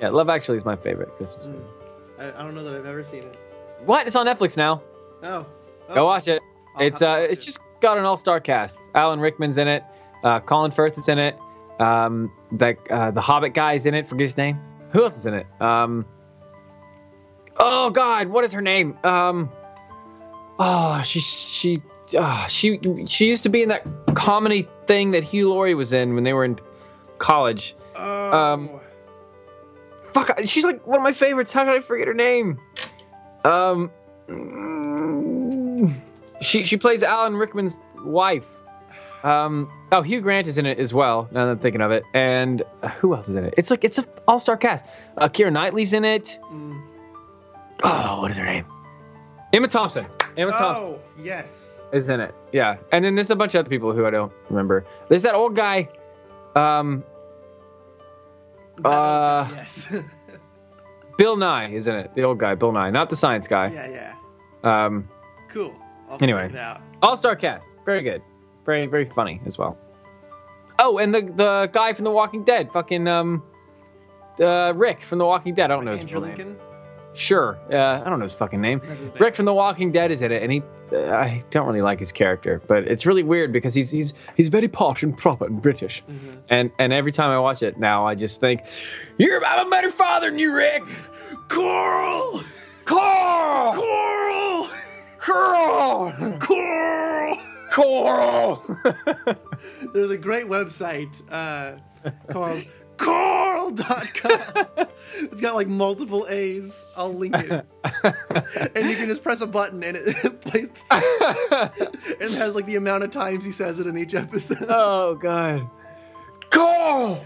[0.00, 1.64] yeah, Love Actually is my favorite Christmas movie.
[2.18, 3.36] I, I don't know that I've ever seen it.
[3.84, 4.06] What?
[4.06, 4.82] It's on Netflix now.
[5.22, 5.46] Oh.
[5.88, 5.94] oh.
[5.94, 6.42] Go watch it.
[6.76, 7.46] I'll it's uh, it's it.
[7.46, 8.78] just got an all-star cast.
[8.94, 9.82] Alan Rickman's in it.
[10.22, 11.36] Uh, Colin Firth is in it.
[11.78, 14.08] Um, the uh, the Hobbit guy is in it.
[14.08, 14.60] Forget his name.
[14.92, 15.46] Who else is in it?
[15.60, 16.04] Um,
[17.56, 18.98] oh God, what is her name?
[19.02, 19.50] Um,
[20.58, 21.82] oh, she she
[22.18, 26.14] uh, she she used to be in that comedy thing that Hugh Laurie was in
[26.14, 26.58] when they were in
[27.18, 27.74] college.
[27.96, 28.38] Oh.
[28.38, 28.79] um,
[30.12, 31.52] Fuck, she's like one of my favorites.
[31.52, 32.58] How could I forget her name?
[33.44, 33.90] Um,
[34.28, 35.94] mm,
[36.40, 38.56] she she plays Alan Rickman's wife.
[39.22, 41.28] Um, oh, Hugh Grant is in it as well.
[41.30, 42.62] Now that I'm thinking of it, and
[42.98, 43.54] who else is in it?
[43.56, 44.86] It's like it's an all star cast.
[45.16, 46.38] Uh, Keira Knightley's in it.
[46.50, 46.82] Mm.
[47.82, 48.64] Oh, what is her name?
[49.52, 50.06] Emma Thompson.
[50.36, 51.80] Emma Thompson Oh yes.
[51.92, 52.34] is in it.
[52.52, 54.86] Yeah, and then there's a bunch of other people who I don't remember.
[55.08, 55.88] There's that old guy.
[56.54, 57.04] Um,
[58.88, 59.94] Uh, guy, yes.
[61.18, 62.14] Bill Nighy isn't it.
[62.14, 63.68] The old guy, Bill Nighy, not the science guy.
[63.68, 64.14] yeah,
[64.64, 64.84] yeah.
[64.86, 65.08] Um,
[65.48, 65.74] Cool.
[66.08, 66.42] I'll Anyway.
[66.44, 66.80] check it out.
[67.02, 68.22] All star cast, very good,
[68.64, 69.76] very very funny as well.
[70.78, 73.42] Oh, and the the guy from The Walking Dead, fucking um,
[74.40, 75.70] uh, Rick from The Walking Dead.
[75.70, 76.58] I don't know his Andrew real name.
[77.12, 78.80] Sure, uh, I don't know his fucking name.
[78.80, 79.12] His name.
[79.20, 81.98] Rick from The Walking Dead is in it, and he, uh, I don't really like
[81.98, 85.60] his character, but it's really weird because he's he's he's very posh and proper and
[85.60, 86.40] British, Mm-hmm.
[86.50, 88.62] and and every time I watch it now, I just think,
[89.18, 90.82] you're I'm a better father than you, Rick.
[91.48, 92.40] Coral.
[92.84, 94.68] Coral, Coral.
[95.18, 97.36] Coral, Coral.
[97.72, 98.76] Coral.
[99.92, 101.76] There's a great website uh,
[102.28, 102.64] called
[103.00, 104.66] coral.com.
[105.16, 106.86] it's got like multiple A's.
[106.96, 107.50] I'll link it.
[108.74, 112.76] and you can just press a button and it plays and it has like the
[112.76, 114.66] amount of times he says it in each episode.
[114.68, 115.68] Oh God.
[116.50, 117.22] Coral!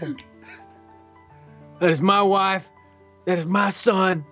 [1.79, 2.69] That is my wife,
[3.25, 4.23] that is my son,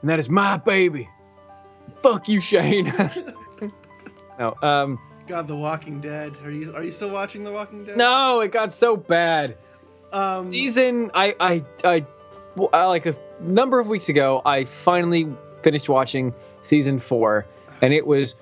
[0.00, 1.08] and that is my baby.
[2.02, 2.92] Fuck you, Shane.
[4.38, 6.36] no, um God, The Walking Dead.
[6.44, 7.96] Are you are you still watching The Walking Dead?
[7.96, 9.56] no, it got so bad.
[10.12, 12.06] Um, Season I I I
[12.58, 15.28] uh, like a number of weeks ago, I finally
[15.62, 17.46] finished watching season four,
[17.80, 18.34] and it was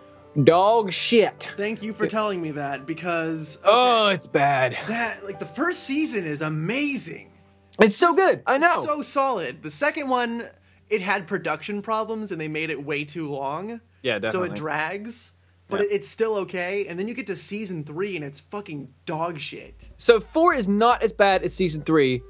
[0.44, 1.48] dog shit.
[1.56, 4.78] thank you for telling me that because okay, Oh, it's bad.
[4.88, 7.32] that like the first season is amazing.
[7.80, 8.42] It's so good.
[8.46, 8.84] I know.
[8.84, 9.62] so solid.
[9.62, 10.42] The second one,
[10.90, 13.80] it had production problems and they made it way too long.
[14.02, 15.32] Yeah, So it drags,
[15.68, 15.86] but Yeah.
[15.90, 16.86] it's still okay.
[16.86, 19.88] And then you get to season three and it's fucking dog shit.
[19.96, 22.20] So four is not as bad as season three,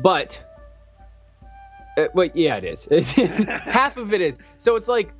[0.00, 0.42] but
[1.96, 2.84] uh, wait, yeah, it is.
[3.64, 4.38] half of it is.
[4.58, 5.12] So it's like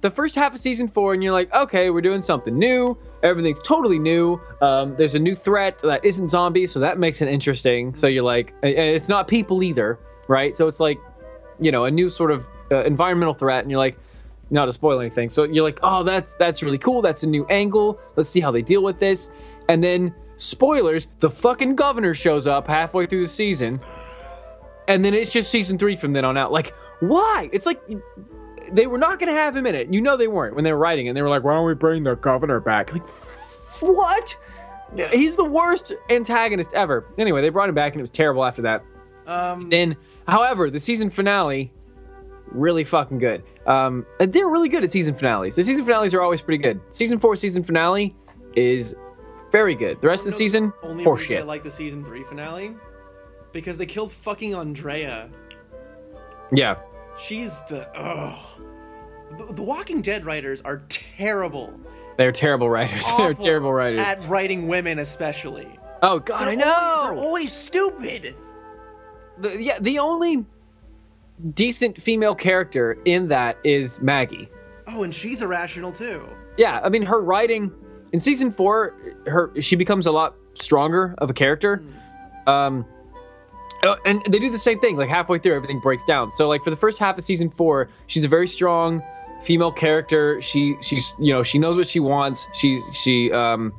[0.00, 2.96] the first half of season four, and you're like, okay, we're doing something new.
[3.22, 4.40] Everything's totally new.
[4.60, 7.96] Um, there's a new threat that isn't zombies, so that makes it interesting.
[7.96, 10.56] So you're like, and it's not people either, right?
[10.56, 10.98] So it's like,
[11.60, 13.96] you know, a new sort of uh, environmental threat, and you're like,
[14.52, 15.30] not to spoil anything.
[15.30, 17.02] So you're like, oh, that's that's really cool.
[17.02, 17.98] That's a new angle.
[18.16, 19.30] Let's see how they deal with this.
[19.68, 23.80] And then spoilers, the fucking governor shows up halfway through the season,
[24.88, 26.52] and then it's just season three from then on out.
[26.52, 27.48] Like, why?
[27.52, 27.80] It's like
[28.70, 29.92] they were not gonna have him in it.
[29.92, 31.14] You know they weren't when they were writing it.
[31.14, 32.92] They were like, why don't we bring the governor back?
[32.92, 33.08] Like,
[33.80, 34.36] what?
[35.10, 37.06] He's the worst antagonist ever.
[37.16, 38.84] Anyway, they brought him back, and it was terrible after that.
[39.26, 39.96] Um, Then,
[40.28, 41.72] however, the season finale,
[42.46, 43.42] really fucking good.
[43.66, 45.54] Um, and they're really good at season finales.
[45.56, 46.80] The season finales are always pretty good.
[46.90, 48.14] Season four season finale
[48.56, 48.96] is
[49.52, 50.00] very good.
[50.00, 52.74] The rest of the season, only reason I like the season three finale
[53.52, 55.30] because they killed fucking Andrea.
[56.50, 56.76] Yeah.
[57.18, 58.62] She's the ugh.
[59.38, 61.78] The, the Walking Dead writers are terrible.
[62.18, 63.06] They're terrible writers.
[63.18, 64.00] They're terrible writers.
[64.00, 65.68] at writing women, especially.
[66.02, 66.72] oh God, I They're know.
[66.74, 68.34] always- they're always stupid.
[69.38, 70.44] The- yeah, the only
[71.54, 74.48] decent female character in that is Maggie.
[74.86, 76.22] Oh, and she's irrational too.
[76.56, 77.72] Yeah, I mean her writing
[78.12, 78.94] in season four,
[79.26, 81.82] her she becomes a lot stronger of a character.
[82.46, 82.84] Um,
[83.82, 84.96] uh, and they do the same thing.
[84.96, 86.30] Like halfway through, everything breaks down.
[86.30, 89.02] So like for the first half of season four, she's a very strong
[89.42, 90.40] female character.
[90.42, 92.48] She she's you know she knows what she wants.
[92.52, 93.72] She she um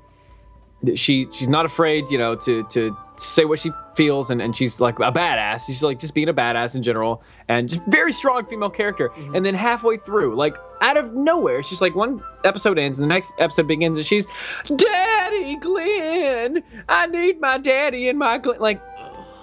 [0.96, 4.80] she she's not afraid you know to to say what she feels and, and she's
[4.80, 5.66] like a badass.
[5.68, 9.10] She's like just being a badass in general and just very strong female character.
[9.10, 9.36] Mm-hmm.
[9.36, 13.14] And then halfway through like out of nowhere she's like one episode ends and the
[13.14, 14.28] next episode begins and she's
[14.76, 18.60] daddy glenn i need my daddy and my glenn.
[18.60, 18.82] Like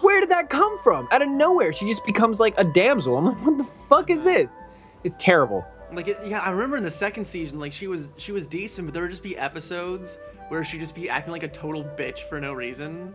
[0.02, 1.09] where did that come from?
[1.12, 3.16] Out of nowhere she just becomes like a damsel.
[3.16, 4.56] I'm like what the fuck is this?
[5.04, 5.64] It's terrible.
[5.92, 8.87] Like, it, yeah, I remember in the second season, like she was she was decent,
[8.87, 12.20] but there would just be episodes where she'd just be acting like a total bitch
[12.20, 13.14] for no reason.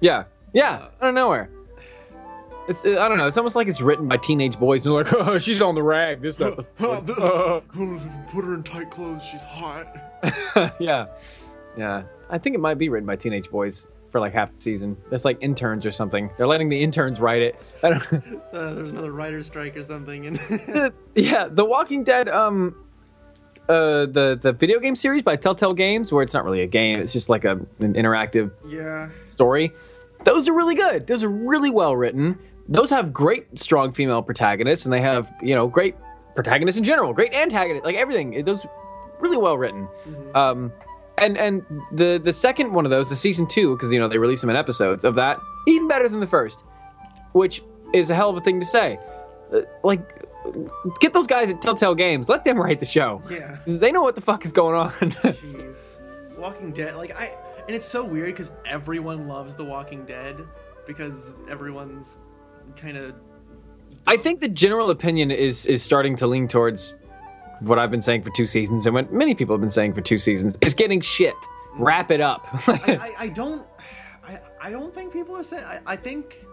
[0.00, 1.50] Yeah, yeah, out of nowhere.
[2.68, 3.26] It's I don't know.
[3.26, 4.86] It's almost like it's written by teenage boys.
[4.86, 6.22] And they're like, oh, she's on the rag.
[6.22, 6.66] This episode.
[7.08, 9.24] Put her in tight clothes.
[9.24, 9.86] She's hot.
[10.80, 11.06] yeah,
[11.76, 12.04] yeah.
[12.30, 14.96] I think it might be written by teenage boys for like half the season.
[15.10, 16.30] It's like interns or something.
[16.36, 17.60] They're letting the interns write it.
[17.82, 18.42] I don't.
[18.52, 20.26] Uh, there's another writer's strike or something.
[20.26, 22.28] And yeah, The Walking Dead.
[22.28, 22.83] Um,
[23.68, 27.00] uh, the the video game series by Telltale Games, where it's not really a game.
[27.00, 29.72] It's just like a an interactive yeah, story.
[30.24, 31.06] Those are really good.
[31.06, 32.38] Those are really well written.
[32.68, 35.96] Those have great, strong female protagonists, and they have you know great
[36.34, 38.44] protagonists in general, great antagonists, like everything.
[38.44, 38.66] Those
[39.20, 39.88] really well written.
[40.34, 40.72] Um,
[41.18, 44.18] and and the the second one of those, the season two, because you know they
[44.18, 46.62] release them in episodes of that, even better than the first,
[47.32, 48.98] which is a hell of a thing to say.
[49.52, 50.23] Uh, like,
[51.00, 53.20] get those guys at Telltale Games, let them write the show.
[53.30, 53.58] yeah.
[53.66, 54.90] They know what the fuck is going on.
[54.92, 56.00] Jeez,
[56.38, 56.94] Walking Dead.
[56.96, 57.30] Like I,
[57.66, 60.38] and it's so weird because everyone loves The Walking Dead
[60.86, 62.18] because everyone's
[62.76, 63.14] kind of
[64.06, 66.94] I think the general opinion is is starting to lean towards
[67.60, 70.00] what I've been saying for two seasons, and what many people have been saying for
[70.02, 71.34] two seasons is getting shit.
[71.76, 72.46] Wrap it up.
[72.68, 73.66] I, I, I don't
[74.26, 76.44] I, I don't think people are saying I, I think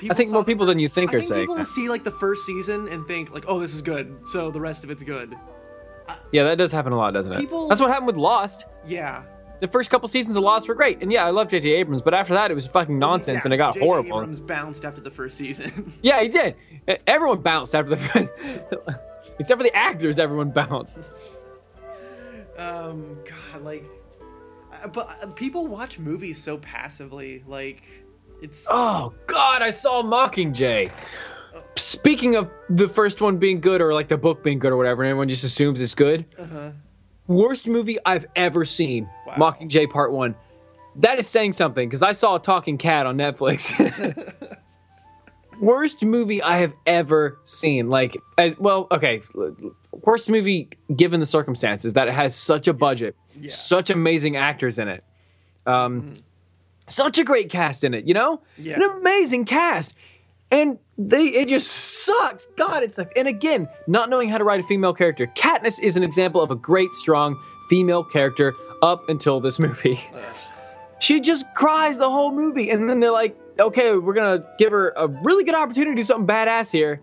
[0.00, 1.60] people I think more people fir- than you think I are think saying people that.
[1.60, 4.60] will see like the first season and think like oh this is good so the
[4.60, 5.36] rest of it's good
[6.32, 7.38] yeah, that does happen a lot, doesn't it?
[7.38, 8.64] People- That's what happened with Lost.
[8.84, 9.22] yeah
[9.60, 11.68] The first couple seasons of Lost were great, and yeah, I love J.J.
[11.70, 13.86] Abrams, but after that, it was fucking nonsense, Yeah, and it got J.J.
[13.86, 14.16] horrible.
[14.16, 16.56] Abrams bounced after the first season Yeah, he did.
[17.06, 18.28] Everyone bounced after the, first,
[19.38, 20.18] except for the actors.
[20.18, 21.12] Everyone bounced.
[22.58, 23.84] um god like
[24.84, 27.82] uh, but uh, people watch movies so passively like
[28.42, 30.90] it's Oh God, I saw Mockingjay.
[31.76, 35.02] Speaking of the first one being good, or like the book being good, or whatever,
[35.02, 36.24] and everyone just assumes it's good.
[36.38, 36.70] uh-huh
[37.26, 39.08] Worst movie I've ever seen.
[39.26, 39.34] Wow.
[39.36, 40.34] Mockingjay Part One.
[40.96, 43.70] That is saying something because I saw a talking cat on Netflix.
[45.60, 47.88] worst movie I have ever seen.
[47.88, 49.22] Like, as well, okay.
[49.92, 53.50] Worst movie given the circumstances that it has such a budget, Yeah.
[53.50, 55.04] such amazing actors in it,
[55.66, 56.14] um,
[56.90, 58.06] such a great cast in it.
[58.06, 58.74] You know, Yeah.
[58.76, 59.94] an amazing cast,
[60.50, 62.46] and they it just sucks.
[62.56, 65.26] God, it's like, and again, not knowing how to write a female character.
[65.28, 70.00] Katniss is an example of a great, strong female character up until this movie.
[71.00, 74.90] she just cries the whole movie, and then they're like, "Okay, we're gonna give her
[74.96, 77.00] a really good opportunity to do something badass here."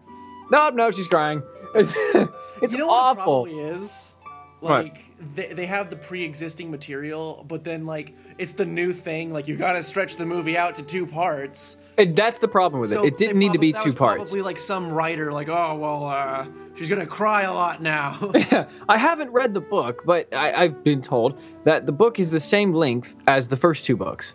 [0.51, 1.41] Nope, no, she's crying.
[2.59, 3.43] It's, you know what it awful.
[3.45, 4.15] probably is
[4.61, 5.03] Like
[5.35, 9.55] they, they have the pre-existing material but then like it's the new thing like you
[9.55, 13.07] gotta stretch the movie out to two parts And that's the problem with So it.
[13.13, 14.15] It didn't they need to be two parts.
[14.15, 18.17] Probably like some writer, like, oh well, uh, she's gonna cry a lot now.
[18.89, 22.39] I haven't read the book, but I, I've been told that the book is the
[22.39, 24.33] same length as the first two books.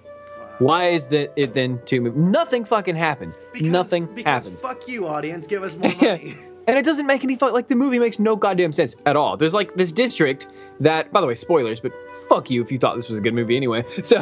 [0.58, 2.20] Why is that it then two movies?
[2.20, 3.38] Nothing fucking happens.
[3.52, 4.60] because, Nothing because happens.
[4.60, 5.46] Fuck you, audience.
[5.46, 6.34] Give us more money.
[6.66, 9.36] And it doesn't make any fuck like the movie makes no goddamn sense at all.
[9.36, 10.46] There's like this district
[10.80, 11.92] that, by the way, spoilers, but
[12.28, 13.84] fuck you if you thought this was a good movie anyway.
[14.02, 14.18] So,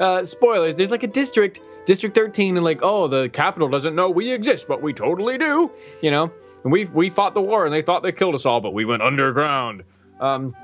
[0.00, 0.76] uh, spoilers.
[0.76, 4.66] There's like a district, District 13, and like, oh, the Capitol doesn't know we exist,
[4.68, 5.70] but we totally do.
[6.02, 6.32] You know,
[6.64, 8.84] and we we fought the war and they thought they killed us all, but we
[8.84, 9.84] went underground.
[10.20, 10.54] Um,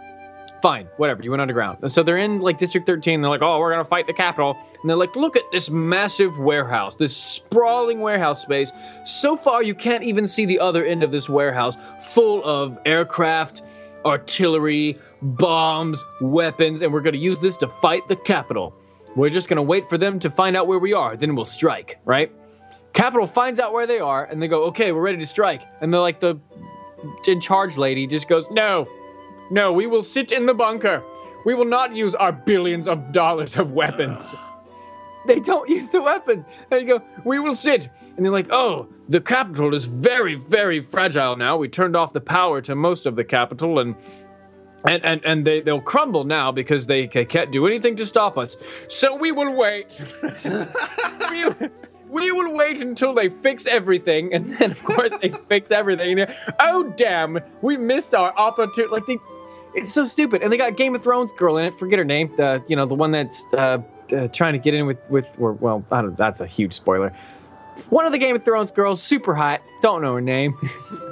[0.64, 1.22] fine, whatever.
[1.22, 1.92] You went underground.
[1.92, 3.20] So they're in like District 13.
[3.20, 4.56] They're like, oh, we're gonna fight the Capitol.
[4.80, 8.72] And they're like, look at this massive warehouse, this sprawling warehouse space.
[9.04, 13.60] So far, you can't even see the other end of this warehouse, full of aircraft,
[14.06, 18.74] artillery, bombs, weapons, and we're gonna use this to fight the Capitol.
[19.16, 21.98] We're just gonna wait for them to find out where we are, then we'll strike,
[22.06, 22.32] right?
[22.94, 25.60] Capitol finds out where they are, and they go, okay, we're ready to strike.
[25.82, 26.40] And they're like, the
[27.26, 28.88] in charge lady just goes, no,
[29.50, 31.02] no, we will sit in the bunker.
[31.44, 34.34] We will not use our billions of dollars of weapons.
[35.26, 36.44] they don't use the weapons.
[36.72, 37.88] You go, we will sit.
[38.16, 41.56] And they're like, oh, the Capitol is very, very fragile now.
[41.56, 43.96] We turned off the power to most of the Capitol and
[44.86, 48.36] and and, and they, they'll crumble now because they, they can't do anything to stop
[48.36, 48.56] us.
[48.88, 50.00] So we will wait.
[51.30, 51.44] we,
[52.08, 56.26] we will wait until they fix everything, and then of course they fix everything.
[56.60, 58.92] Oh damn, we missed our opportunity.
[58.92, 59.18] Like they,
[59.74, 60.42] it's so stupid.
[60.42, 61.78] And they got Game of Thrones girl in it.
[61.78, 62.32] Forget her name.
[62.36, 63.82] The you know the one that's uh,
[64.12, 66.16] uh, trying to get in with with or well I don't.
[66.16, 67.12] That's a huge spoiler.
[67.90, 69.60] One of the Game of Thrones girls, super hot.
[69.82, 70.56] Don't know her name.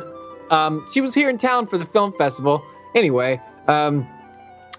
[0.51, 2.62] um, she was here in town for the film festival.
[2.94, 4.07] Anyway, um,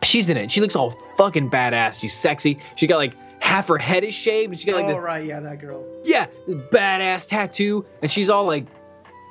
[0.01, 0.49] she's in it.
[0.49, 1.99] She looks all fucking badass.
[1.99, 2.59] She's sexy.
[2.75, 4.51] She got like half her head is shaved.
[4.51, 5.85] And she got like oh right, yeah, that girl.
[6.03, 8.65] yeah, the badass tattoo, and she's all like,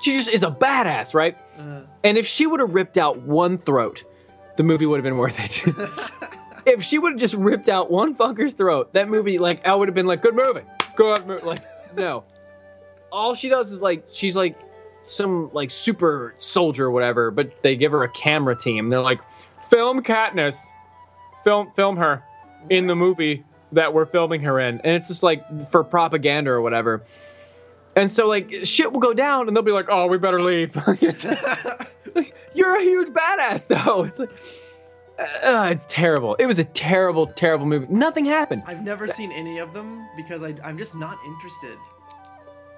[0.02, 1.36] she just is a badass, right?
[2.04, 4.04] And if she would have ripped out one throat,
[4.56, 5.74] the movie would have been worth it.
[6.66, 9.88] if she would have just ripped out one fucker's throat, that movie, like, I would
[9.88, 10.62] have been like, good movie,
[10.96, 11.44] good movie.
[11.44, 11.62] Like,
[11.96, 12.24] no.
[13.10, 14.58] All she does is like, she's like
[15.02, 18.88] some like super soldier or whatever, but they give her a camera team.
[18.88, 19.20] They're like,
[19.68, 20.56] film Katniss,
[21.44, 22.22] film film her
[22.70, 26.60] in the movie that we're filming her in, and it's just like for propaganda or
[26.62, 27.02] whatever.
[27.94, 30.72] And so like shit will go down, and they'll be like, "Oh, we better leave."
[31.00, 34.04] it's like, you're a huge badass, though.
[34.04, 34.30] It's like,
[35.18, 36.34] uh, it's terrible.
[36.36, 37.86] It was a terrible, terrible movie.
[37.90, 38.62] Nothing happened.
[38.66, 41.76] I've never seen any of them because I, I'm just not interested.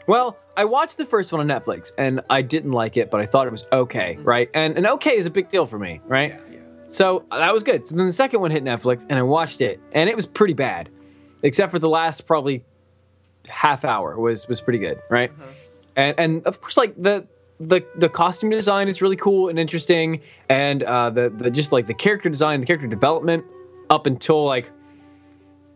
[0.06, 3.26] Well, I watched the first one on Netflix, and I didn't like it, but I
[3.26, 4.50] thought it was okay, right?
[4.52, 6.32] And and okay is a big deal for me, right?
[6.32, 6.60] Yeah, Yeah.
[6.88, 7.86] So that was good.
[7.86, 10.54] So then the second one hit Netflix, and I watched it, and it was pretty
[10.54, 10.90] bad,
[11.42, 12.64] except for the last probably
[13.48, 15.30] half hour was was pretty good, right?
[15.96, 17.26] And and of course, like the
[17.60, 21.86] the the costume design is really cool and interesting, and uh, the the just like
[21.86, 23.44] the character design, the character development
[23.90, 24.70] up until like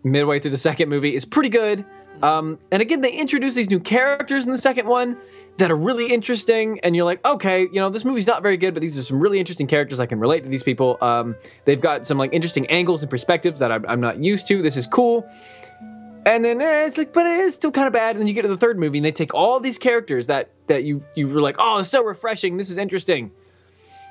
[0.05, 1.85] midway through the second movie is pretty good.
[2.23, 5.19] Um, and again, they introduce these new characters in the second one
[5.59, 8.75] that are really interesting, and you're like, okay, you know, this movie's not very good,
[8.75, 10.01] but these are some really interesting characters.
[10.01, 10.99] I can relate to these people.
[11.01, 14.63] Um, they've got some like interesting angles and perspectives that I'm, I'm not used to.
[14.63, 15.29] This is cool.
[16.29, 18.11] And then eh, it's like, but it is still kind of bad.
[18.11, 20.51] And then you get to the third movie, and they take all these characters that
[20.67, 22.59] that you you were like, oh, it's so refreshing.
[22.59, 23.31] This is interesting.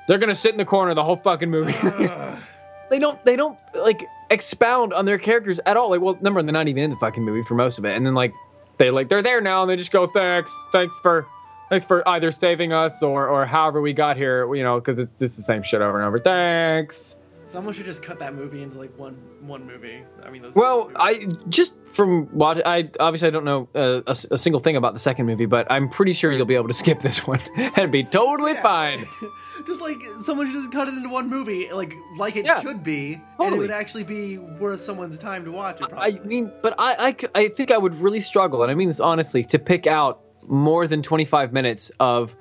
[0.08, 1.72] They're gonna sit in the corner the whole fucking movie.
[2.90, 5.90] they don't they don't like expound on their characters at all.
[5.90, 7.96] Like, well, number one, they're not even in the fucking movie for most of it,
[7.96, 8.32] and then like
[8.78, 11.26] they like they're there now, and they just go thanks, thanks for.
[11.70, 15.12] Thanks for either saving us or, or however we got here, you know, because it's
[15.18, 16.18] just the same shit over and over.
[16.18, 17.14] Thanks.
[17.48, 20.02] Someone should just cut that movie into like one one movie.
[20.22, 20.54] I mean, those.
[20.54, 24.76] Well, I just from watch, I obviously I don't know uh, a, a single thing
[24.76, 27.40] about the second movie, but I'm pretty sure you'll be able to skip this one
[27.76, 28.60] and be totally Yeah.
[28.62, 28.98] fine.
[29.66, 32.60] just like someone should just cut it into one movie, like like it Yeah.
[32.60, 35.88] should be, and it would actually be worth someone's time to watch it.
[35.96, 39.42] I mean, but I I think I would really struggle, and I mean this honestly,
[39.44, 42.36] to pick out more than 25 minutes of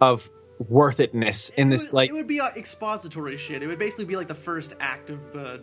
[0.00, 0.30] of
[0.68, 3.62] worth itness in It this would- like it would be expository shit.
[3.62, 5.60] It would basically be like the first act of the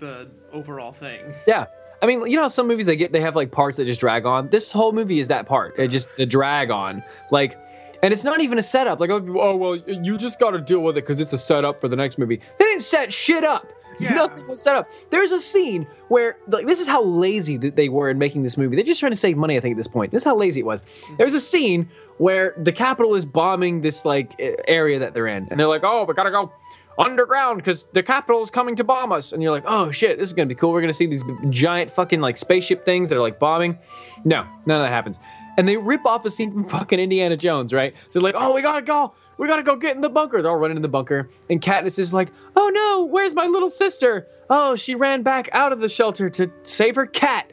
[0.00, 1.20] the overall thing.
[1.46, 1.66] Yeah.
[2.02, 4.00] I mean, you know how some movies they get they have like parts that just
[4.00, 4.48] drag on.
[4.50, 5.78] This whole movie is that part.
[5.78, 7.02] It just the drag on.
[7.30, 7.56] Like
[8.02, 9.00] and it's not even a setup.
[9.00, 11.88] Like, oh well, you just got to deal with it because it's a setup for
[11.88, 12.40] the next movie.
[12.58, 13.66] They didn't set shit up.
[13.98, 14.14] Yeah.
[14.14, 14.88] Nothing was set up.
[15.10, 18.56] There's a scene where like this is how lazy that they were in making this
[18.56, 18.76] movie.
[18.76, 20.12] They're just trying to save money, I think, at this point.
[20.12, 20.82] This is how lazy it was.
[20.82, 21.16] Mm-hmm.
[21.16, 24.34] There's a scene where the Capitol is bombing this like
[24.66, 26.52] area that they're in, and they're like, "Oh, we gotta go
[26.98, 30.28] underground because the Capitol is coming to bomb us." And you're like, "Oh shit, this
[30.28, 30.72] is gonna be cool.
[30.72, 33.78] We're gonna see these giant fucking like spaceship things that are like bombing."
[34.24, 35.18] No, none of that happens.
[35.58, 37.94] And they rip off a scene from fucking Indiana Jones, right?
[38.10, 40.40] So they're like, "Oh, we gotta go." We gotta go get in the bunker.
[40.40, 41.28] They're all running in the bunker.
[41.50, 44.26] And Katniss is like, oh no, where's my little sister?
[44.48, 47.52] Oh, she ran back out of the shelter to save her cat.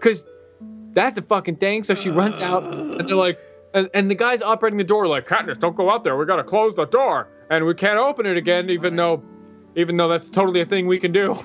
[0.00, 0.26] Cause
[0.92, 1.84] that's a fucking thing.
[1.84, 3.38] So she runs out and they're like,
[3.74, 6.16] and, and the guy's operating the door like, Katniss, don't go out there.
[6.16, 7.28] We gotta close the door.
[7.50, 9.22] And we can't open it again, even though
[9.76, 11.34] even though that's totally a thing we can do.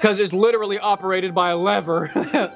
[0.00, 2.10] Cause it's literally operated by a lever.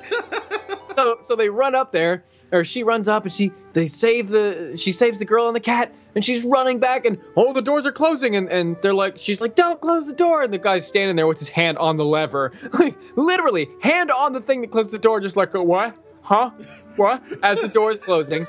[0.89, 4.77] so so they run up there or she runs up and she they save the
[4.77, 7.87] she saves the girl and the cat and she's running back and oh the doors
[7.87, 10.87] are closing and, and they're like she's like don't close the door and the guy's
[10.87, 14.71] standing there with his hand on the lever like literally hand on the thing that
[14.71, 16.51] closed the door just like what huh
[16.97, 18.47] what as the door is closing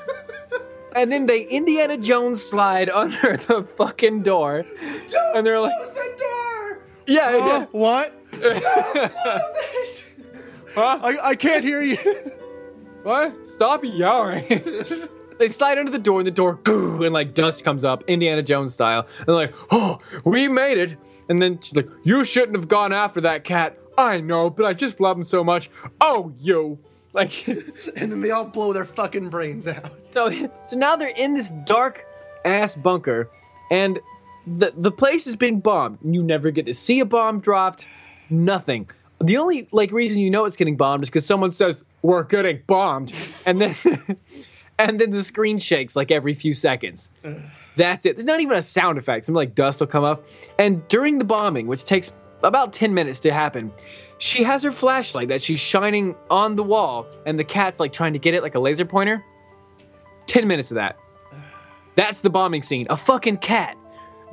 [0.94, 4.64] and then they indiana jones slide under the fucking door
[5.34, 6.82] and they're like Close the door.
[7.06, 7.66] yeah, yeah.
[7.72, 8.14] What?
[10.74, 10.98] Huh?
[11.02, 11.96] I, I can't hear you.
[13.04, 13.32] What?
[13.54, 14.44] Stop yelling.
[15.38, 18.74] they slide under the door and the door and like dust comes up, Indiana Jones
[18.74, 19.06] style.
[19.18, 20.96] And they're like, oh, we made it.
[21.28, 23.78] And then she's like, you shouldn't have gone after that cat.
[23.96, 25.70] I know, but I just love him so much.
[26.00, 26.78] Oh, you.
[27.12, 29.92] Like, and then they all blow their fucking brains out.
[30.10, 30.30] so,
[30.68, 32.04] so now they're in this dark
[32.44, 33.30] ass bunker,
[33.70, 34.00] and
[34.46, 35.98] the the place is being bombed.
[36.02, 37.86] You never get to see a bomb dropped.
[38.28, 38.90] Nothing.
[39.20, 42.60] The only like reason you know it's getting bombed is because someone says we're getting
[42.66, 43.14] bombed,
[43.46, 43.74] and then
[44.78, 47.08] and then the screen shakes like every few seconds.
[47.76, 48.16] That's it.
[48.16, 49.24] There's not even a sound effect.
[49.24, 50.26] Some like dust will come up,
[50.58, 53.72] and during the bombing, which takes about ten minutes to happen,
[54.18, 58.12] she has her flashlight that she's shining on the wall, and the cat's like trying
[58.12, 59.24] to get it like a laser pointer.
[60.26, 60.98] Ten minutes of that.
[61.94, 62.86] That's the bombing scene.
[62.90, 63.78] A fucking cat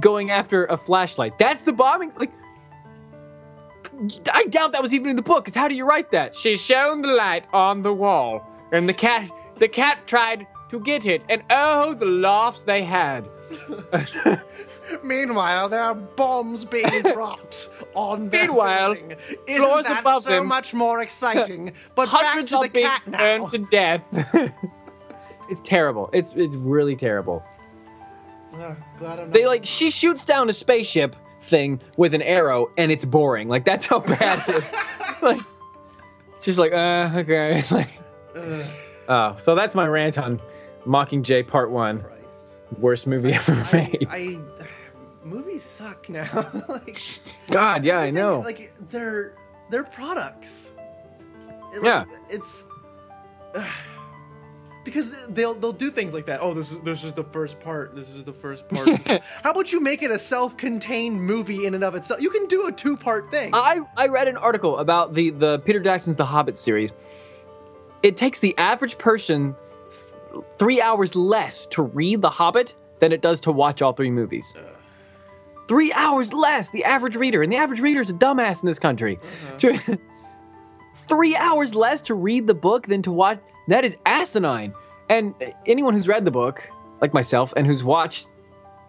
[0.01, 1.39] going after a flashlight.
[1.39, 2.11] That's the bombing.
[2.17, 2.34] Like,
[4.34, 5.46] I doubt that was even in the book.
[5.46, 6.36] Cause how do you write that?
[6.36, 11.06] She shone the light on the wall, and the cat, the cat tried to get
[11.06, 13.28] it, and oh, the laughs they had.
[15.04, 19.18] Meanwhile, there are bombs being dropped on their Meanwhile, building.
[19.48, 21.74] Isn't floors that above so them- much more exciting?
[21.96, 23.18] But back to the being cat now.
[23.18, 24.06] burned to death.
[25.50, 26.10] it's terrible.
[26.14, 27.44] It's it's really terrible.
[28.54, 32.72] Ugh, glad I'm not They like she shoots down a spaceship thing with an arrow,
[32.78, 33.48] and it's boring.
[33.50, 34.72] Like that's how bad it is.
[35.22, 35.39] like
[36.36, 37.64] it's just like uh okay.
[37.72, 37.89] like
[38.36, 38.66] Ugh,
[39.10, 40.39] oh, so that's my rant on
[40.86, 42.02] Mockingjay Part One.
[42.02, 42.48] Christ.
[42.80, 44.08] Worst movie ever I, made.
[44.10, 44.38] I,
[45.26, 46.26] movies suck now.
[46.70, 47.02] like,
[47.50, 48.39] God, yeah, I know.
[48.39, 49.36] Like they're
[49.70, 50.76] they're products.
[51.74, 52.04] It- like, Yeah.
[52.30, 52.66] it's
[54.84, 56.39] because they'll they'll do things like that.
[56.41, 57.95] Oh, this is this is the first part.
[57.95, 59.07] This is the first part.
[59.43, 62.21] How about you make it a self-contained movie in and of itself?
[62.21, 63.51] You can do a two-part thing.
[63.53, 66.91] I, I read an article about the, the Peter Jackson's The Hobbit series.
[68.03, 69.55] It takes the average person
[69.91, 74.11] th- three hours less to read The Hobbit than it does to watch all three
[74.11, 74.53] movies.
[75.67, 77.43] Three hours less, the average reader.
[77.43, 79.19] And the average reader is a dumbass in this country.
[79.59, 79.95] Uh-huh.
[80.95, 83.39] three hours less to read the book than to watch.
[83.72, 84.74] That is asinine.
[85.09, 85.34] And
[85.65, 86.69] anyone who's read the book,
[87.01, 88.28] like myself, and who's watched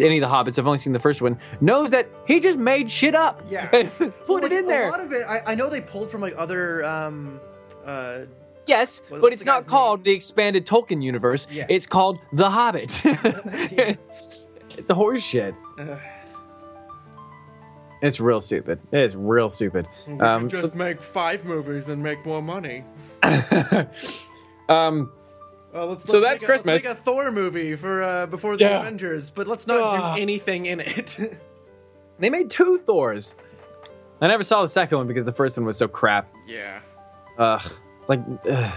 [0.01, 2.91] any of the Hobbits, I've only seen the first one, knows that he just made
[2.91, 3.43] shit up.
[3.49, 3.69] Yeah.
[3.73, 4.89] And put Well, it in there.
[4.89, 6.85] A lot of it, I, I know they pulled from like other.
[6.85, 7.41] Um,
[7.85, 8.21] uh,
[8.67, 10.05] Yes, What- but it's not called name?
[10.05, 11.49] the expanded Tolkien universe.
[11.51, 11.67] Yeah.
[11.69, 13.03] It's called The Hobbit.
[13.05, 15.55] it's a horse shit.
[18.01, 18.79] It's real stupid.
[18.93, 19.87] It is real stupid.
[20.21, 22.85] Um, so- make five movies and make more money.
[24.69, 25.13] Um,
[25.75, 26.67] Uh, let's, So let's that's make a, Christmas.
[26.67, 28.81] Let's make a Thor movie for uh, before the Yeah.
[28.81, 30.15] Avengers, but let's not Ah.
[30.17, 31.19] do anything in it.
[32.19, 33.35] they made two Thors.
[34.21, 36.33] I never saw the second one because the first one was so crap.
[36.47, 36.81] yeah.
[37.39, 37.73] Ugh.
[38.09, 38.73] Like, ugh.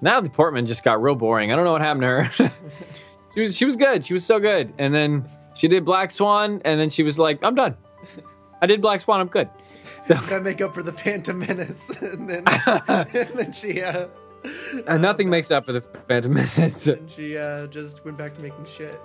[0.00, 1.52] Natalie Portman just got real boring.
[1.52, 2.52] I don't know what happened to her.
[3.34, 4.04] she was she was good.
[4.06, 4.72] She was so good.
[4.78, 7.76] And then she did Black Swan, and then she was like, I'm done.
[8.62, 9.20] I did Black Swan.
[9.20, 9.48] I'm good.
[10.02, 14.06] So That make up for the Phantom Menace, and then and then she uh,
[14.86, 16.86] And nothing makes up for the Phantom Menace.
[16.86, 18.98] and she uh, just went back to making shit.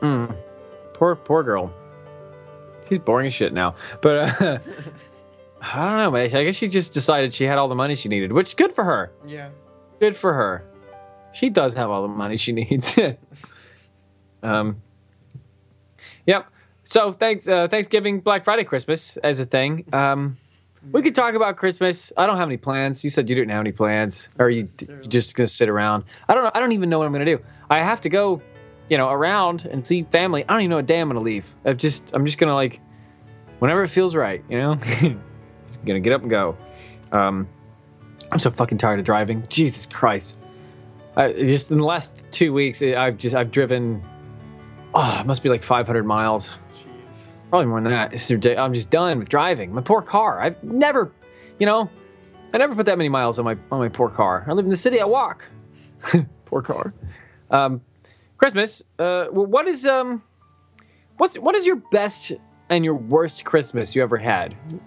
[0.00, 0.36] Mm.
[0.92, 1.72] Poor, poor girl.
[2.86, 3.74] She's boring as shit now.
[4.02, 4.58] But uh,
[5.62, 6.34] I don't know, man.
[6.36, 8.84] I guess she just decided she had all the money she needed, which good for
[8.84, 9.12] her.
[9.26, 9.48] yeah.
[10.00, 10.62] Good for her.
[11.32, 12.98] She does have all the money she needs.
[14.42, 14.82] um.
[16.26, 16.50] Yep.
[16.82, 19.86] So thanks, uh, Thanksgiving, Black Friday, Christmas as a thing.
[19.92, 20.36] Um,
[20.92, 22.12] we could talk about Christmas.
[22.16, 23.04] I don't have any plans.
[23.04, 26.04] You said you didn't have any plans, or you you're just gonna sit around.
[26.28, 26.50] I don't know.
[26.54, 27.40] I don't even know what I'm gonna do.
[27.70, 28.42] I have to go,
[28.88, 30.44] you know, around and see family.
[30.44, 31.54] I don't even know what day I'm gonna leave.
[31.64, 32.80] I'm just I'm just gonna like,
[33.58, 34.74] whenever it feels right, you know,
[35.84, 36.56] gonna get up and go.
[37.12, 37.48] Um,
[38.30, 39.44] I'm so fucking tired of driving.
[39.48, 40.36] Jesus Christ.
[41.16, 44.02] I, just in the last two weeks, I've just I've driven.
[44.96, 46.56] Oh, it must be like 500 miles.
[47.54, 47.58] Jeez.
[47.58, 48.12] Probably more than that.
[48.12, 49.72] It's ridic- I'm just done with driving.
[49.72, 50.40] My poor car.
[50.40, 51.12] I've never,
[51.58, 51.88] you know,
[52.52, 54.44] I never put that many miles on my on my poor car.
[54.46, 55.00] I live in the city.
[55.00, 55.48] I walk.
[56.44, 56.92] poor car.
[57.50, 57.80] Um,
[58.38, 58.82] Christmas.
[58.98, 60.22] Uh, well, what is um,
[61.16, 62.32] what's what is your best
[62.68, 64.56] and your worst Christmas you ever had?
[64.68, 64.80] Do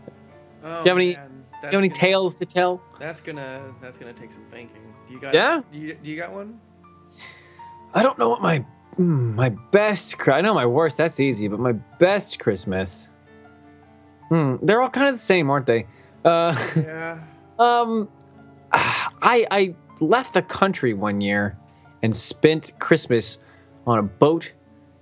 [0.64, 1.46] Oh, you have any- man.
[1.62, 2.82] you have any gonna- tales to tell?
[3.00, 4.82] That's gonna that's gonna take some thinking.
[5.08, 5.34] Do you got?
[5.34, 5.62] Yeah?
[5.72, 6.60] Do you, do you got one?
[7.94, 8.66] I don't know what my
[8.98, 10.16] mm, my best.
[10.28, 10.98] I know my worst.
[10.98, 13.10] That's easy, but my best Christmas.
[14.30, 15.88] Hmm, they're all kind of the same, aren't they?
[16.26, 17.24] Uh, Yeah.
[17.60, 18.10] um,
[18.72, 21.58] I I left the country one year
[22.04, 23.40] and spent Christmas
[23.86, 24.52] on a boat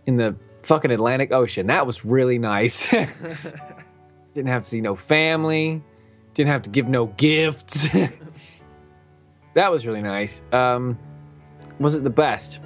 [0.05, 1.67] in the fucking Atlantic Ocean.
[1.67, 2.89] That was really nice.
[4.33, 5.81] Didn't have to see no family.
[6.33, 7.87] Didn't have to give no gifts.
[9.55, 10.43] that was really nice.
[10.51, 10.97] Um,
[11.79, 12.59] was it the best?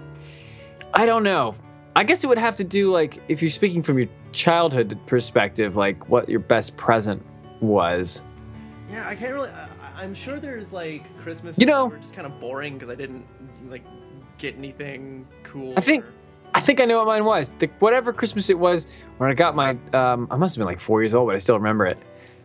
[0.93, 1.55] I don't know.
[1.95, 5.75] I guess it would have to do like if you're speaking from your childhood perspective,
[5.75, 7.23] like what your best present
[7.61, 8.23] was.
[8.89, 9.49] Yeah, I can't really.
[9.49, 11.57] I, I'm sure there's like Christmas.
[11.59, 13.25] You know- were just kind of boring because I didn't
[13.69, 13.83] like
[14.37, 15.73] get anything cool.
[15.77, 16.13] I think- or-
[16.51, 17.53] I think I know what mine was.
[17.53, 18.87] The, whatever Christmas it was
[19.17, 21.39] when I got my, um, I must have been like four years old, but I
[21.39, 21.99] still remember it.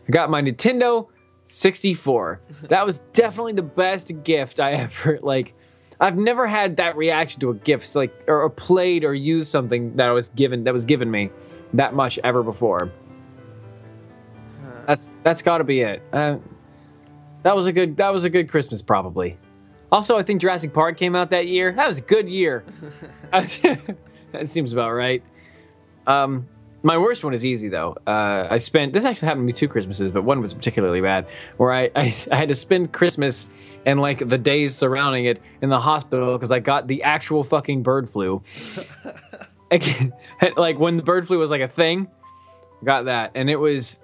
[0.07, 1.09] I got my Nintendo
[1.47, 2.41] 64.
[2.69, 5.55] That was definitely the best gift I ever like.
[6.01, 9.97] I've never had that reaction to a gift, like or, or played or used something
[9.97, 11.31] that I was given that was given me
[11.75, 12.91] that much ever before.
[14.87, 16.03] That's that's got to be it.
[16.13, 16.37] Uh,
[17.43, 19.39] that was a good that was a good Christmas probably.
[19.93, 21.73] Also, I think Jurassic Park came out that year.
[21.73, 22.65] That was a good year.
[23.31, 23.97] that
[24.45, 25.23] seems about right.
[26.07, 26.49] Um,
[26.85, 27.97] my worst one is easy though.
[28.07, 31.27] Uh, I spent this actually happened to me two Christmases, but one was particularly bad.
[31.57, 33.51] Where I, I, I had to spend Christmas
[33.85, 37.83] and like the days surrounding it in the hospital because I got the actual fucking
[37.83, 38.43] bird flu.
[40.57, 42.09] Like when the bird flu was like a thing,
[42.85, 43.99] got that, and it was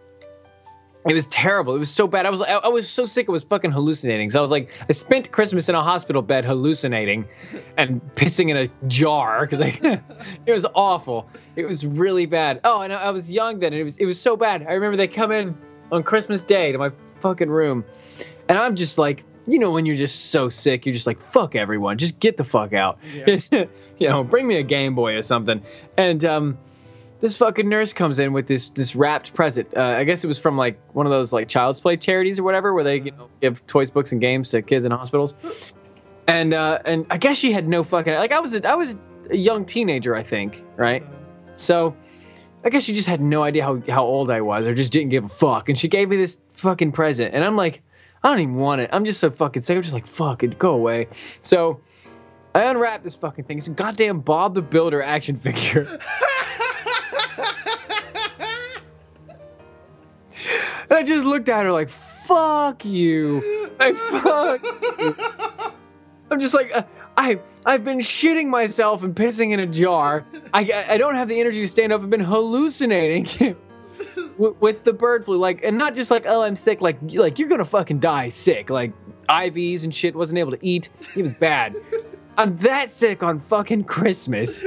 [1.08, 1.74] it was terrible.
[1.74, 2.26] It was so bad.
[2.26, 3.28] I was I, I was so sick.
[3.28, 4.30] I was fucking hallucinating.
[4.30, 7.26] So I was like, I spent Christmas in a hospital bed hallucinating
[7.78, 9.60] and pissing in a jar because
[10.46, 11.30] it was awful.
[11.56, 12.60] It was really bad.
[12.64, 14.66] Oh, and I, I was young then, and it was it was so bad.
[14.68, 15.56] I remember they come in
[15.90, 16.90] on Christmas Day to my
[17.20, 17.84] fucking room,
[18.48, 19.24] and I'm just like.
[19.46, 22.44] You know when you're just so sick, you're just like fuck everyone, just get the
[22.44, 22.98] fuck out.
[23.14, 23.68] you
[24.00, 25.62] know, bring me a Game Boy or something.
[25.96, 26.58] And um,
[27.20, 29.76] this fucking nurse comes in with this this wrapped present.
[29.76, 32.42] Uh, I guess it was from like one of those like child's play charities or
[32.42, 35.34] whatever, where they you know give toys, books, and games to kids in hospitals.
[36.26, 38.96] And uh, and I guess she had no fucking like I was a, I was
[39.28, 41.04] a young teenager, I think, right?
[41.54, 41.94] So
[42.64, 45.10] I guess she just had no idea how how old I was, or just didn't
[45.10, 45.68] give a fuck.
[45.68, 47.82] And she gave me this fucking present, and I'm like,
[48.22, 48.90] I don't even want it.
[48.92, 49.76] I'm just so fucking sick.
[49.76, 51.08] I'm just like, fuck it, go away.
[51.40, 51.80] So.
[52.52, 53.58] I unwrapped this fucking thing.
[53.58, 55.86] It's a goddamn Bob the Builder action figure.
[60.90, 63.68] And I just looked at her like, fuck you.
[63.78, 64.62] Like, fuck
[64.98, 65.16] you.
[66.30, 66.82] I'm just like, uh,
[67.16, 70.26] I, I've been shitting myself and pissing in a jar.
[70.52, 72.02] I, I don't have the energy to stand up.
[72.02, 73.24] I've been hallucinating
[74.38, 75.38] with, with the bird flu.
[75.38, 76.80] Like, and not just like, oh, I'm sick.
[76.80, 78.68] Like, like you're gonna fucking die sick.
[78.68, 78.92] Like,
[79.28, 80.14] IVs and shit.
[80.16, 80.88] Wasn't able to eat.
[81.16, 81.76] It was bad.
[82.36, 84.64] I'm that sick on fucking Christmas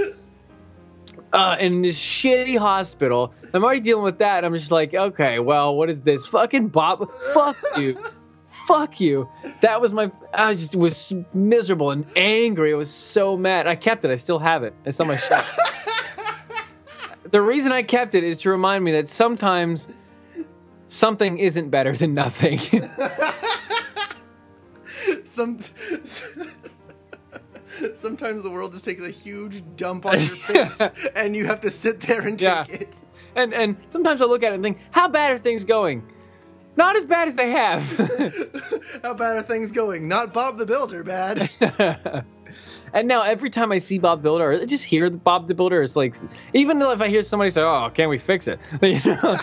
[1.33, 3.33] uh, in this shitty hospital.
[3.53, 4.45] I'm already dealing with that.
[4.45, 6.25] I'm just like, okay, well, what is this?
[6.27, 7.11] Fucking Bob.
[7.33, 7.97] Fuck you.
[8.47, 9.27] Fuck you.
[9.61, 10.11] That was my.
[10.33, 12.71] I just was miserable and angry.
[12.73, 13.67] I was so mad.
[13.67, 14.11] I kept it.
[14.11, 14.73] I still have it.
[14.85, 15.57] It's on my shelf.
[17.23, 19.89] the reason I kept it is to remind me that sometimes
[20.87, 22.59] something isn't better than nothing.
[25.23, 25.59] Some.
[27.95, 30.81] Sometimes the world just takes a huge dump on your face,
[31.15, 32.65] and you have to sit there and take Yeah.
[32.69, 32.93] it.
[33.35, 36.03] and and sometimes I look at it and think, how bad are things going?
[36.75, 37.83] Not as bad as they have.
[39.03, 40.07] How bad are things going?
[40.07, 41.51] Not Bob the Builder bad.
[42.95, 45.81] And now every time I see Bob Builder, or I just hear Bob the Builder,
[45.81, 46.15] it's like,
[46.53, 49.35] even though if I hear somebody say, "Oh, can we fix it?" You know,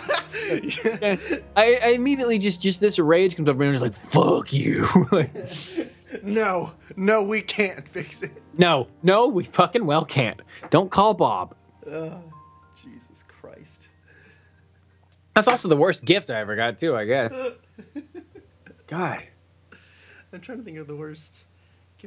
[1.57, 4.87] I, I immediately just just this rage comes up and I'm just like, "Fuck you!"
[5.13, 5.31] Like,
[6.23, 8.33] no, no, we can't fix it.
[8.57, 10.41] no, no, we fucking well can't.
[10.71, 11.55] Don't call Bob.
[11.91, 12.19] Ah,
[12.83, 13.89] Jesus Christ.
[15.35, 16.97] That's also the worst gift I ever got too.
[16.97, 17.33] I guess.
[18.87, 19.23] God.
[20.33, 21.45] I'm trying to think of the worst.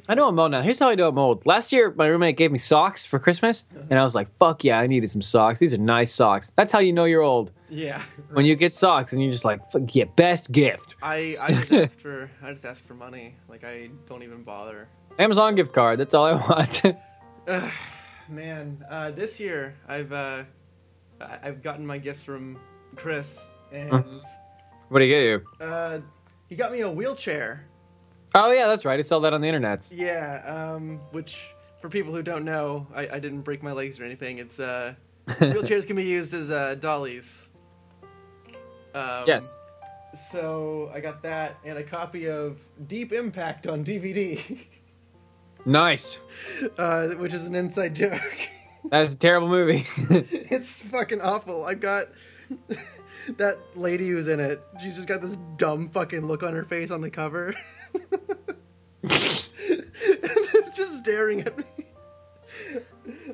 [0.08, 0.62] I know I'm old now.
[0.62, 1.46] Here's how I know I'm old.
[1.46, 4.80] Last year, my roommate gave me socks for Christmas, and I was like, "Fuck yeah,
[4.80, 5.60] I needed some socks.
[5.60, 8.02] These are nice socks." That's how you know you're old Yeah.
[8.32, 11.74] when you get socks, and you're just like, "Fuck yeah, best gift." I, I just
[11.74, 13.36] asked for I just asked for money.
[13.50, 14.88] Like I don't even bother.
[15.20, 16.00] Amazon gift card.
[16.00, 16.82] That's all I want.
[18.30, 20.44] Man, uh, this year I've uh,
[21.20, 22.58] I've gotten my gifts from
[22.96, 23.39] Chris,
[23.72, 23.91] and
[24.89, 25.44] what did he get you?
[25.60, 26.00] uh,
[26.48, 27.66] he got me a wheelchair.
[28.36, 28.97] Oh yeah, that's right.
[28.97, 29.89] I saw that on the internet.
[29.93, 30.41] Yeah,
[30.75, 34.39] um, which for people who don't know, I, I didn't break my legs or anything.
[34.39, 34.95] It's uh,
[35.27, 37.49] wheelchairs can be used as uh, dollies.
[38.95, 39.59] Um, Yes.
[40.15, 44.39] So I got that and a copy of Deep Impact on DVD,
[45.65, 46.19] Nice.
[46.77, 48.21] uh, which is an inside joke.
[48.91, 49.88] That is a terrible movie.
[50.09, 51.63] it's fucking awful.
[51.63, 52.07] I've got
[53.38, 54.59] that lady who's in it.
[54.81, 57.55] She's just got this dumb fucking look on her face on the cover.
[59.04, 59.50] It's
[60.78, 61.64] just staring at me.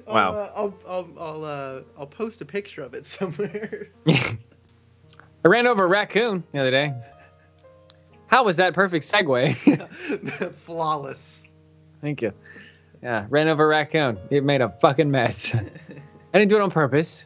[0.07, 0.31] I'll, Wow.
[0.31, 3.89] uh, I'll I'll I'll, uh, I'll post a picture of it somewhere.
[4.07, 6.93] I ran over a raccoon the other day.
[8.27, 9.55] How was that perfect segue?
[10.53, 11.47] Flawless.
[12.01, 12.33] Thank you.
[13.01, 14.19] Yeah, ran over a raccoon.
[14.29, 15.55] It made a fucking mess.
[15.55, 17.25] I didn't do it on purpose.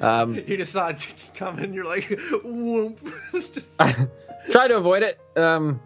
[0.00, 1.64] Um, You just saw it coming.
[1.64, 2.08] and You're like,
[2.44, 2.98] whoop.
[3.32, 3.78] Just
[4.50, 5.18] tried to avoid it.
[5.36, 5.80] Um,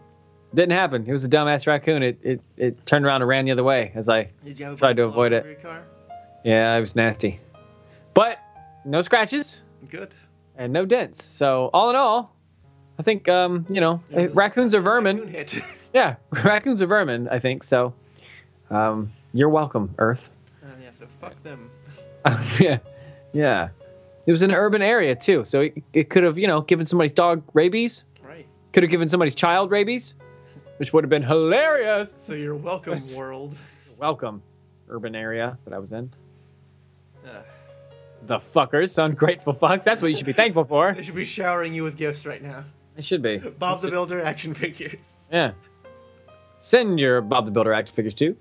[0.54, 1.04] didn't happen.
[1.06, 2.02] It was a dumbass raccoon.
[2.02, 4.78] It, it it turned around and ran the other way as I Did you have
[4.78, 5.60] Tried to avoid it.
[6.44, 7.40] yeah, it was nasty.
[8.14, 8.38] But
[8.84, 10.14] no scratches Good.
[10.56, 11.24] and no dents.
[11.24, 12.34] So all in all,
[12.98, 15.28] I think um, you know was- raccoons are vermin.
[15.28, 15.54] hit.
[15.94, 17.28] Yeah, raccoons are vermin.
[17.28, 17.94] I think so.
[18.68, 20.28] Um, you're welcome, Earth.
[20.60, 21.70] Uh, yeah, so fuck them.
[22.58, 22.78] yeah,
[23.32, 23.68] yeah.
[24.26, 26.86] It was in an urban area too, so it, it could have you know given
[26.86, 28.04] somebody's dog rabies.
[28.26, 28.44] Right.
[28.72, 30.14] Could have given somebody's child rabies,
[30.78, 32.08] which would have been hilarious.
[32.16, 33.56] So you're welcome, world.
[33.98, 34.42] Welcome,
[34.88, 36.10] urban area that I was in.
[37.26, 37.44] Ugh.
[38.26, 39.84] The fuckers, ungrateful fucks.
[39.84, 40.94] That's what you should be thankful for.
[40.94, 42.64] They should be showering you with gifts right now.
[42.96, 43.38] It should be.
[43.38, 45.28] Bob the Builder action figures.
[45.30, 45.52] Yeah.
[46.58, 48.36] Send your Bob the Builder action figures to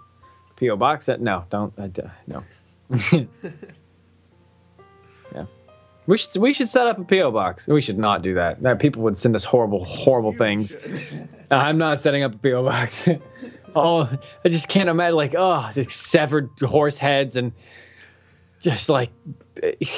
[0.55, 1.09] PO Box.
[1.09, 1.73] At, no, don't.
[1.77, 1.89] Uh,
[2.27, 2.43] no.
[6.05, 7.67] We should we should set up a PO box.
[7.67, 8.61] We should not do that.
[8.61, 10.75] That people would send us horrible horrible things.
[11.49, 13.07] Uh, I'm not setting up a PO box.
[13.75, 14.09] oh,
[14.43, 17.53] I just can't imagine like oh, just severed horse heads and
[18.59, 19.11] just like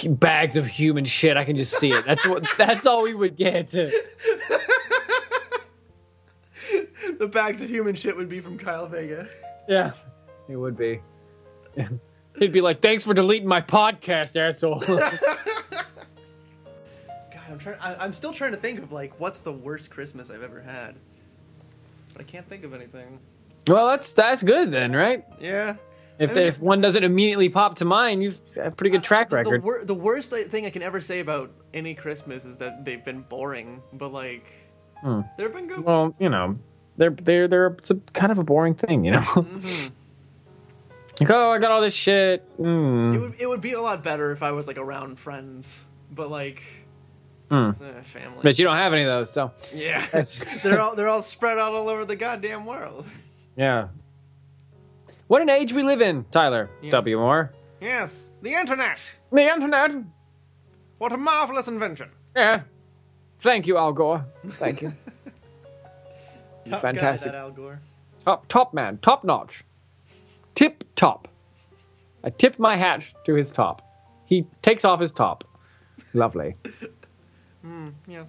[0.10, 1.38] bags of human shit.
[1.38, 2.06] I can just see it.
[2.06, 2.48] That's what.
[2.58, 3.74] That's all we would get.
[7.18, 9.26] The bags of human shit would be from Kyle Vega.
[9.70, 9.92] Yeah,
[10.50, 11.00] it would be.
[12.38, 14.84] He'd be like, "Thanks for deleting my podcast, asshole."
[17.50, 17.78] I'm trying.
[17.80, 20.96] I, I'm still trying to think of like what's the worst Christmas I've ever had,
[22.14, 23.20] but I can't think of anything.
[23.68, 25.26] well, that's that's good then, right?
[25.40, 25.76] Yeah.
[26.18, 29.28] If I mean, if one doesn't immediately pop to mind, you've a pretty good track
[29.28, 29.62] Uh, the, record.
[29.62, 33.04] The, wor- the worst thing I can ever say about any Christmas is that they've
[33.04, 34.46] been boring, but like
[35.02, 35.22] Hmm.
[35.38, 35.84] they've been good.
[35.84, 36.58] well, you know,
[36.96, 39.20] they're they're they're it's a kind of a boring thing, you know.
[39.20, 39.92] Mhm.
[41.20, 42.44] like, oh, I got all this shit.
[42.58, 43.20] It Mm.
[43.20, 46.64] would it would be a lot better if I was like around friends, but like
[47.52, 48.40] Uh, family.
[48.42, 50.06] But you don't have any of those, so yeah,
[50.64, 53.06] they're all they're all spread out all over the goddamn world.
[53.56, 53.90] yeah.
[55.28, 56.70] What an age we live in, Tyler.
[56.82, 56.92] Yes.
[56.92, 57.18] W.
[57.18, 57.52] Moore.
[57.82, 59.16] Yes, the internet.
[59.32, 59.92] The internet.
[61.00, 62.10] What a marvelous invention.
[62.36, 62.62] Yeah.
[63.40, 64.26] Thank you, Al Gore.
[64.48, 64.94] Thank you.
[66.66, 67.32] Top fantastic.
[67.32, 67.80] guy, Al Gore.
[68.24, 69.64] Top top man, top notch.
[70.56, 71.28] Tip top.
[72.24, 73.84] I tipped my hat to his top.
[74.26, 75.44] He takes off his top.
[76.14, 76.56] Lovely.
[78.08, 78.24] Yeah.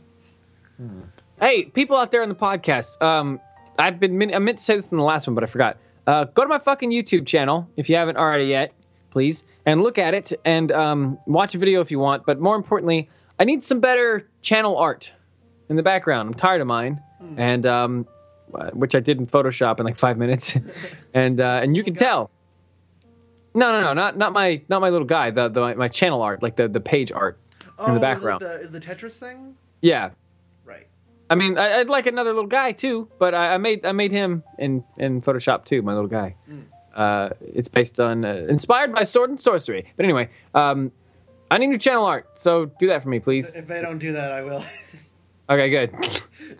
[1.40, 3.40] Hey, people out there in the podcast, um,
[3.78, 5.78] I've been min- I meant to say this in the last one, but I forgot.
[6.06, 8.72] Uh, go to my fucking YouTube channel if you haven't already yet,
[9.10, 12.24] please, and look at it and um, watch a video if you want.
[12.24, 15.12] But more importantly, I need some better channel art
[15.68, 16.28] in the background.
[16.28, 17.02] I'm tired of mine,
[17.36, 18.06] and um,
[18.54, 20.56] uh, which I did in Photoshop in like five minutes,
[21.14, 22.30] and uh, and you can tell.
[23.54, 25.30] No, no, no, not not my not my little guy.
[25.30, 27.38] The, the my, my channel art, like the the page art
[27.78, 28.42] in the Oh, background.
[28.42, 29.56] Is, the, is the Tetris thing?
[29.80, 30.10] Yeah,
[30.64, 30.86] Right.
[31.28, 34.12] I mean, I, I'd like another little guy too, but I, I made I made
[34.12, 36.36] him in in Photoshop too, my little guy.
[36.94, 39.92] Uh, it's based on uh, inspired by Sword and Sorcery.
[39.96, 40.92] But anyway, um,
[41.50, 43.54] I need new channel art, so do that for me, please.
[43.54, 44.62] If they don't do that, I will.
[45.48, 45.94] Okay, good.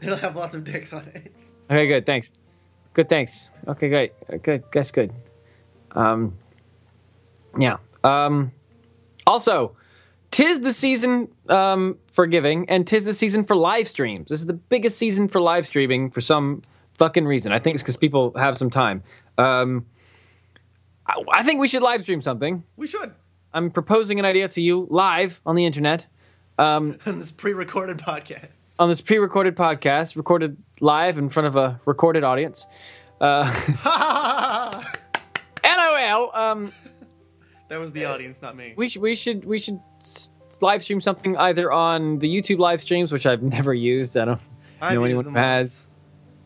[0.01, 1.33] It'll have lots of dicks on it.
[1.69, 2.07] Okay, good.
[2.07, 2.33] Thanks.
[2.95, 3.09] Good.
[3.09, 3.51] Thanks.
[3.67, 4.13] Okay, great.
[4.33, 4.63] Uh, Good.
[4.73, 5.11] That's good.
[5.91, 6.39] Um,
[7.59, 7.79] yeah.
[8.05, 8.53] Um,
[9.27, 9.75] also,
[10.37, 14.29] tis the season um, for giving, and tis the season for live streams.
[14.29, 16.61] This is the biggest season for live streaming for some
[16.99, 17.53] fucking reason.
[17.53, 19.03] I think it's because people have some time.
[19.39, 19.87] Um,
[21.07, 22.65] I, I think we should live stream something.
[22.77, 23.15] We should.
[23.55, 26.07] I'm proposing an idea to you live on the internet
[26.59, 28.75] On this pre-recorded podcast.
[28.79, 32.67] on this pre-recorded podcast, recorded live in front of a recorded audience.
[33.23, 33.51] Uh,
[35.65, 36.31] LOL.
[36.35, 36.73] Um,
[37.69, 38.75] that was the audience, not me.
[38.77, 39.81] we should we should we should
[40.61, 44.17] live stream something either on the YouTube live streams, which I've never used.
[44.17, 44.41] I don't
[44.81, 45.83] I've know anyone who has.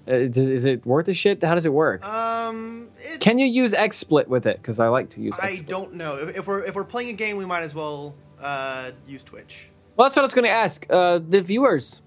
[0.09, 1.43] Uh, is, is it worth a shit?
[1.45, 2.05] How does it work?
[2.05, 4.57] Um, it's, Can you use XSplit with it?
[4.57, 5.35] Because I like to use.
[5.41, 6.17] I don't know.
[6.17, 9.69] If, if we're if we're playing a game, we might as well uh, use Twitch.
[9.97, 10.87] Well, that's what I was going to ask.
[10.89, 12.03] Uh, the viewers,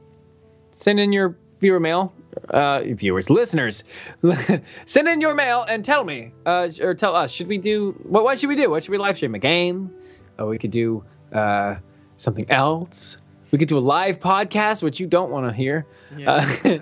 [0.71, 2.13] send in your viewer mail.
[2.49, 3.83] Uh, viewers, listeners,
[4.85, 7.31] send in your mail and tell me, uh, or tell us.
[7.31, 8.23] Should we do what?
[8.23, 8.69] What should we do?
[8.69, 9.35] What should we live stream?
[9.35, 9.91] A game?
[10.39, 11.75] Uh, we could do uh,
[12.17, 13.17] something else.
[13.51, 15.85] We could do a live podcast, which you don't want to hear.
[16.17, 16.57] Yeah.
[16.65, 16.77] Uh,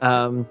[0.06, 0.48] um,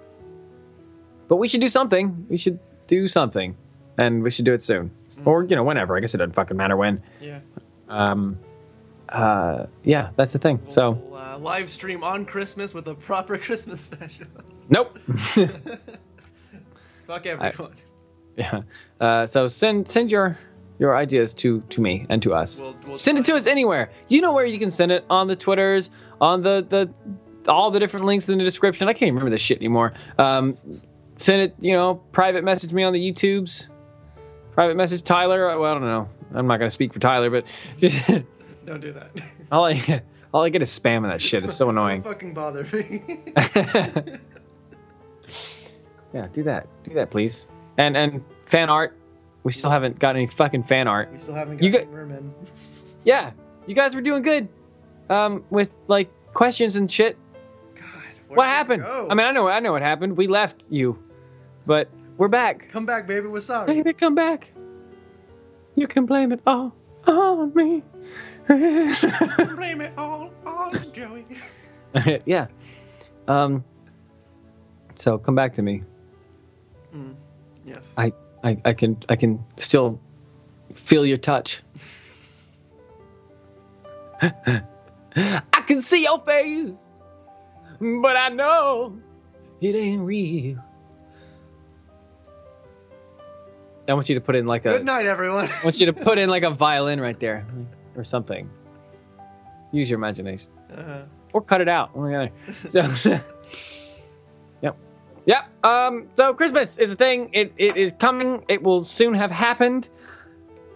[1.27, 2.25] but we should do something.
[2.29, 3.55] We should do something,
[3.97, 4.91] and we should do it soon,
[5.23, 5.95] or you know, whenever.
[5.95, 7.01] I guess it doesn't fucking matter when.
[7.21, 7.39] yeah.
[7.88, 8.38] Um,
[9.10, 10.60] uh, yeah, that's the thing.
[10.70, 14.26] So, We'll, uh, live stream on Christmas with a proper Christmas special.
[14.70, 14.97] nope.
[17.08, 17.74] Fuck everyone.
[18.36, 18.62] yeah.
[18.99, 20.38] Uh, so send send your
[20.80, 22.60] your ideas to to me and to us.
[22.60, 23.91] We'll- we'll send it to us anywhere.
[24.08, 25.89] You know where you can send it on the Twitters,
[26.20, 26.91] on the the
[27.49, 28.88] all the different links in the description.
[28.88, 29.93] I can't remember this shit anymore.
[30.18, 30.58] Um,
[31.16, 33.70] send it, you know, private message me on the YouTubes.
[34.53, 35.45] Private message Tyler.
[35.60, 36.10] Well, I don't know.
[36.34, 37.45] I'm not gonna speak for Tyler, but
[38.66, 39.11] Don't do that.
[39.51, 40.01] all I
[40.34, 41.43] all I get is spam in that shit.
[41.43, 42.01] It's so annoying.
[42.01, 43.01] Don't fucking bother me.
[46.13, 46.68] Yeah, do that.
[46.86, 47.47] Do that, please.
[47.78, 48.95] And and fan art.
[49.43, 51.11] We still haven't got any fucking fan art.
[51.11, 52.34] we still haven't You got mermen.
[53.03, 53.32] Yeah,
[53.68, 54.47] you guys were doing good.
[55.09, 57.16] Um, with like questions and shit.
[57.76, 57.86] God,
[58.30, 58.84] What happened?
[58.84, 60.18] I mean, I know, I know what happened.
[60.18, 60.97] We left you,
[61.68, 61.88] but
[62.18, 62.70] we're back.
[62.70, 63.28] come back, baby.
[63.28, 63.68] We're sorry.
[63.68, 64.51] Baby, come back.
[65.76, 66.74] You can blame it all
[67.05, 67.84] on me.
[69.55, 71.25] Blame it all on Joey.
[72.25, 72.47] yeah.
[73.27, 73.63] Um.
[74.95, 75.83] So come back to me.
[77.65, 77.93] Yes.
[77.97, 79.99] I, I, I can, I can still
[80.73, 81.63] feel your touch.
[84.21, 84.61] I
[85.67, 86.85] can see your face,
[87.79, 88.97] but I know
[89.61, 90.63] it ain't real.
[93.87, 94.69] I want you to put in like a.
[94.69, 95.45] Good night, everyone.
[95.47, 97.45] I want you to put in like a violin right there,
[97.95, 98.49] or something.
[99.71, 101.95] Use your imagination, Uh, or cut it out.
[101.95, 102.31] one or the.
[102.69, 102.81] So,
[104.61, 104.77] yep,
[105.25, 105.49] yep.
[105.63, 107.29] Um, so Christmas is a thing.
[107.33, 108.43] It it is coming.
[108.47, 109.89] It will soon have happened.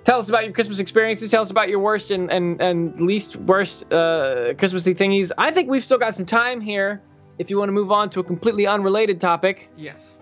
[0.03, 1.29] Tell us about your Christmas experiences.
[1.29, 5.31] Tell us about your worst and and, and least worst uh, Christmassy thingies.
[5.37, 7.01] I think we've still got some time here.
[7.37, 10.17] If you want to move on to a completely unrelated topic, yes.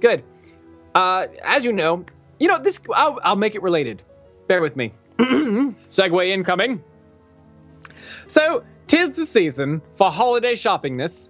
[0.00, 0.22] Good.
[0.94, 2.04] Uh, as you know,
[2.38, 2.82] you know this.
[2.94, 4.02] I'll, I'll make it related.
[4.48, 4.92] Bear with me.
[5.74, 6.82] segue incoming.
[8.26, 11.28] So, tis the season for holiday shoppingness,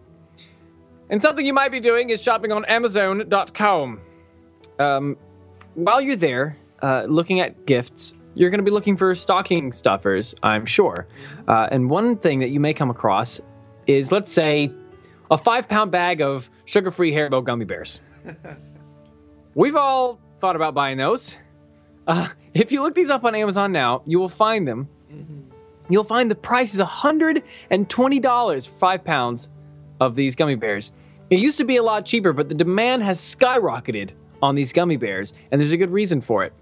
[1.10, 4.00] and something you might be doing is shopping on Amazon.com.
[4.78, 5.16] Um,
[5.74, 10.34] while you're there, uh, looking at gifts, you're going to be looking for stocking stuffers,
[10.42, 11.06] I'm sure.
[11.46, 13.40] Uh, and one thing that you may come across
[13.86, 14.72] is, let's say,
[15.30, 18.00] a five pound bag of sugar free Haribo gummy bears.
[19.54, 21.36] We've all thought about buying those.
[22.06, 24.88] Uh, if you look these up on Amazon now, you will find them.
[25.88, 29.50] You'll find the price is $120 for five pounds
[30.00, 30.92] of these gummy bears.
[31.28, 34.10] It used to be a lot cheaper, but the demand has skyrocketed
[34.42, 36.52] on these gummy bears, and there's a good reason for it.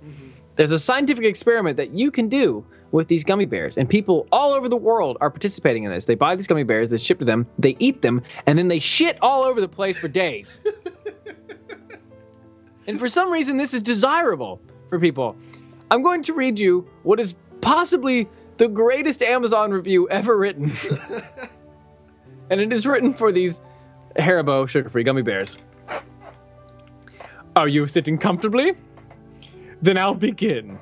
[0.57, 4.53] There's a scientific experiment that you can do with these gummy bears, and people all
[4.53, 6.07] over the world are participating in this.
[6.07, 8.79] They buy these gummy bears, they ship to them, they eat them, and then they
[8.79, 10.61] shit all over the place for days.
[12.87, 14.61] and for some reason, this is desirable
[14.91, 15.37] for people.
[15.91, 18.29] I'm going to read you what is possibly
[18.59, 20.71] the greatest Amazon review ever written.
[22.51, 23.63] and it is written for these
[24.17, 25.57] Haribo sugar free gummy bears.
[27.57, 28.75] Are you sitting comfortably?
[29.83, 30.79] Then I'll begin.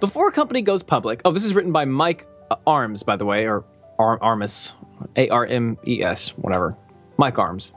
[0.00, 3.24] Before a company goes public, oh, this is written by Mike uh, Arms, by the
[3.24, 3.64] way, or
[3.98, 4.74] Ar- Armis,
[5.16, 6.76] A R M E S, whatever.
[7.16, 7.72] Mike Arms.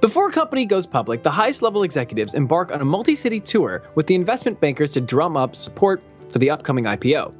[0.00, 3.82] Before a company goes public, the highest level executives embark on a multi city tour
[3.94, 7.34] with the investment bankers to drum up support for the upcoming IPO.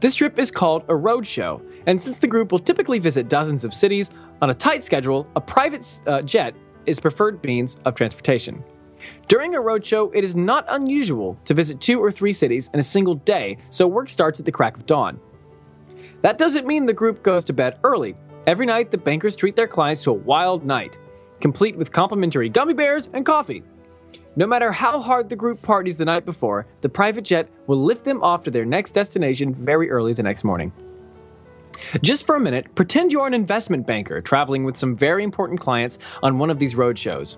[0.00, 3.74] This trip is called a roadshow, and since the group will typically visit dozens of
[3.74, 4.10] cities
[4.42, 6.54] on a tight schedule, a private uh, jet
[6.86, 8.62] is preferred means of transportation.
[9.28, 12.84] During a roadshow, it is not unusual to visit two or three cities in a
[12.84, 15.20] single day, so work starts at the crack of dawn.
[16.22, 18.14] That doesn't mean the group goes to bed early.
[18.46, 20.98] Every night, the bankers treat their clients to a wild night,
[21.40, 23.62] complete with complimentary gummy bears and coffee.
[24.36, 28.04] No matter how hard the group parties the night before, the private jet will lift
[28.04, 30.72] them off to their next destination very early the next morning.
[32.02, 35.98] Just for a minute, pretend you're an investment banker traveling with some very important clients
[36.22, 37.36] on one of these road shows.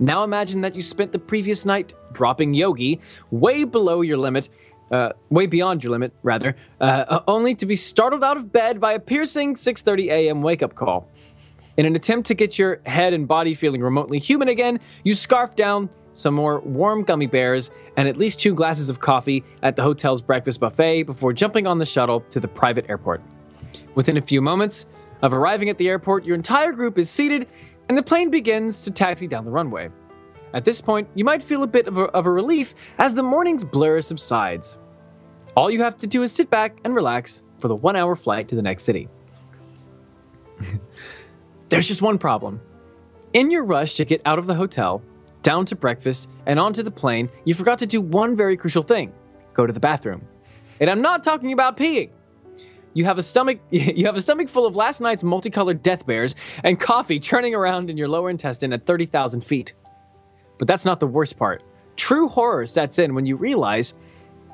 [0.00, 4.48] Now imagine that you spent the previous night dropping yogi way below your limit,
[4.90, 8.92] uh, way beyond your limit, rather, uh, only to be startled out of bed by
[8.92, 10.42] a piercing 6:30 a.m.
[10.42, 11.08] wake-up call.
[11.76, 15.56] In an attempt to get your head and body feeling remotely human again, you scarf
[15.56, 19.82] down some more warm gummy bears and at least two glasses of coffee at the
[19.82, 23.22] hotel's breakfast buffet before jumping on the shuttle to the private airport.
[23.94, 24.86] Within a few moments
[25.22, 27.48] of arriving at the airport, your entire group is seated
[27.88, 29.88] and the plane begins to taxi down the runway.
[30.52, 33.22] At this point, you might feel a bit of a, of a relief as the
[33.22, 34.78] morning's blur subsides.
[35.56, 38.48] All you have to do is sit back and relax for the one hour flight
[38.48, 39.08] to the next city.
[41.72, 42.60] There's just one problem.
[43.32, 45.02] In your rush to get out of the hotel,
[45.40, 49.10] down to breakfast, and onto the plane, you forgot to do one very crucial thing
[49.54, 50.20] go to the bathroom.
[50.80, 52.10] And I'm not talking about peeing.
[52.92, 56.34] you have a stomach you have a stomach full of last night's multicolored death bears
[56.62, 59.72] and coffee churning around in your lower intestine at 30,000 feet.
[60.58, 61.62] But that's not the worst part.
[61.96, 63.94] True horror sets in when you realize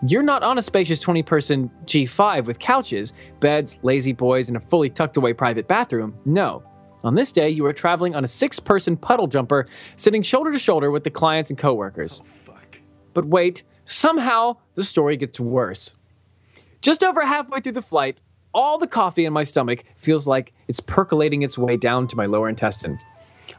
[0.06, 4.60] you're not on a spacious 20 person G5 with couches, beds, lazy boys, and a
[4.60, 6.14] fully tucked away private bathroom.
[6.24, 6.62] No.
[7.04, 10.58] On this day, you are traveling on a six person puddle jumper, sitting shoulder to
[10.58, 12.20] shoulder with the clients and coworkers.
[12.24, 12.80] Fuck.
[13.14, 15.94] But wait, somehow the story gets worse.
[16.80, 18.18] Just over halfway through the flight,
[18.52, 22.26] all the coffee in my stomach feels like it's percolating its way down to my
[22.26, 22.98] lower intestine.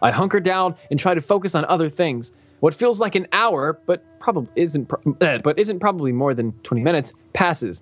[0.01, 2.31] I hunker down and try to focus on other things.
[2.59, 6.53] What feels like an hour, but probably isn't, pro- eh, but isn't probably more than
[6.63, 7.81] 20 minutes, passes.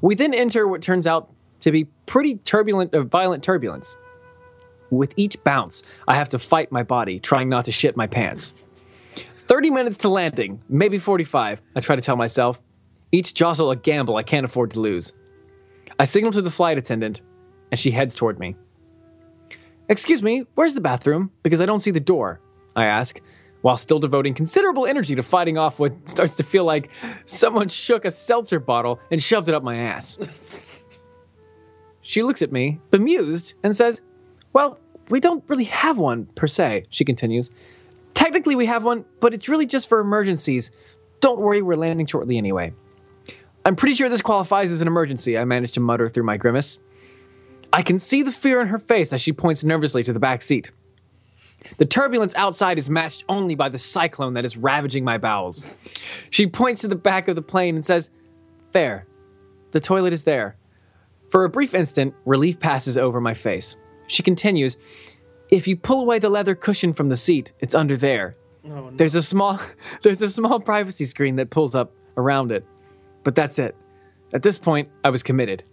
[0.00, 3.96] We then enter what turns out to be pretty turbulent, uh, violent turbulence.
[4.94, 8.54] With each bounce, I have to fight my body, trying not to shit my pants.
[9.38, 12.62] 30 minutes to landing, maybe 45, I try to tell myself.
[13.12, 15.12] Each jostle a gamble I can't afford to lose.
[15.98, 17.22] I signal to the flight attendant,
[17.70, 18.56] and she heads toward me.
[19.88, 21.30] Excuse me, where's the bathroom?
[21.42, 22.40] Because I don't see the door,
[22.74, 23.20] I ask,
[23.60, 26.88] while still devoting considerable energy to fighting off what starts to feel like
[27.26, 30.84] someone shook a seltzer bottle and shoved it up my ass.
[32.00, 34.00] she looks at me, bemused, and says,
[34.52, 34.78] Well,
[35.08, 37.50] we don't really have one, per se, she continues.
[38.14, 40.70] Technically, we have one, but it's really just for emergencies.
[41.20, 42.72] Don't worry, we're landing shortly anyway.
[43.64, 46.78] I'm pretty sure this qualifies as an emergency, I managed to mutter through my grimace.
[47.72, 50.42] I can see the fear in her face as she points nervously to the back
[50.42, 50.70] seat.
[51.78, 55.64] The turbulence outside is matched only by the cyclone that is ravaging my bowels.
[56.30, 58.10] She points to the back of the plane and says,
[58.72, 59.06] There.
[59.72, 60.56] The toilet is there.
[61.30, 63.76] For a brief instant, relief passes over my face.
[64.08, 64.76] She continues,
[65.50, 68.36] If you pull away the leather cushion from the seat, it's under there.
[68.64, 68.90] Oh, no.
[68.90, 69.60] There's a small
[70.02, 72.64] there's a small privacy screen that pulls up around it.
[73.22, 73.74] But that's it.
[74.32, 75.64] At this point, I was committed.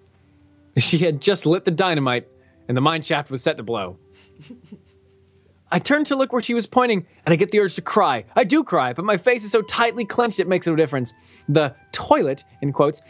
[0.77, 2.29] She had just lit the dynamite,
[2.69, 3.97] and the mine shaft was set to blow.
[5.71, 8.23] I turn to look where she was pointing, and I get the urge to cry.
[8.37, 11.13] I do cry, but my face is so tightly clenched it makes no difference.
[11.49, 13.01] The toilet, in quotes,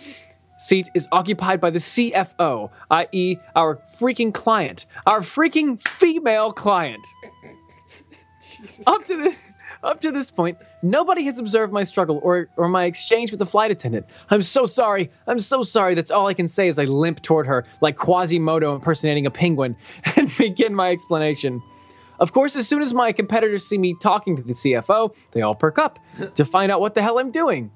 [0.62, 7.06] seat is occupied by the CFO, i.e., our freaking client, our freaking female client.
[8.86, 9.36] Up to this,
[9.84, 13.46] up to this point, nobody has observed my struggle or, or my exchange with the
[13.46, 14.06] flight attendant.
[14.30, 15.10] I'm so sorry.
[15.26, 15.96] I'm so sorry.
[15.96, 19.76] That's all I can say as I limp toward her, like Quasimodo impersonating a penguin,
[20.16, 21.64] and begin my explanation.
[22.20, 25.56] Of course, as soon as my competitors see me talking to the CFO, they all
[25.56, 25.98] perk up
[26.36, 27.72] to find out what the hell I'm doing.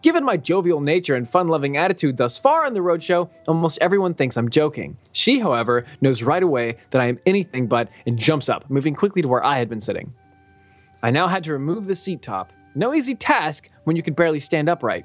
[0.00, 4.14] Given my jovial nature and fun loving attitude thus far on the roadshow, almost everyone
[4.14, 4.96] thinks I'm joking.
[5.12, 9.22] She, however, knows right away that I am anything but and jumps up, moving quickly
[9.22, 10.14] to where I had been sitting.
[11.02, 12.52] I now had to remove the seat top.
[12.76, 15.04] No easy task when you can barely stand upright.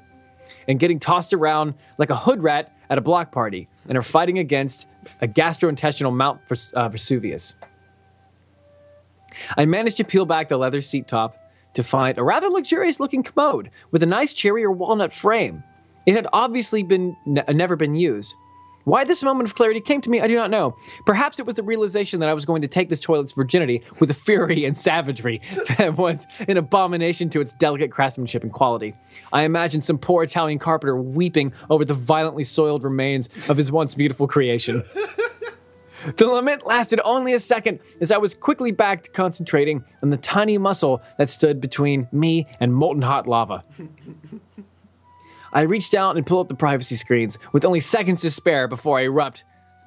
[0.68, 4.38] And getting tossed around like a hood rat at a block party and are fighting
[4.38, 4.86] against
[5.20, 6.40] a gastrointestinal Mount
[6.74, 7.56] uh, Vesuvius.
[9.56, 11.36] I managed to peel back the leather seat top
[11.74, 15.62] to find a rather luxurious looking commode with a nice cherry or walnut frame.
[16.06, 18.34] It had obviously been ne- uh, never been used.
[18.84, 20.76] Why this moment of clarity came to me, I do not know.
[21.06, 24.10] Perhaps it was the realization that I was going to take this toilet's virginity with
[24.10, 25.40] a fury and savagery
[25.78, 28.94] that was an abomination to its delicate craftsmanship and quality.
[29.32, 33.94] I imagined some poor Italian carpenter weeping over the violently soiled remains of his once
[33.94, 34.82] beautiful creation.
[36.16, 40.16] The lament lasted only a second as I was quickly back to concentrating on the
[40.16, 43.64] tiny muscle that stood between me and molten hot lava.
[45.52, 48.98] I reached out and pulled up the privacy screens with only seconds to spare before
[48.98, 49.44] I erupt.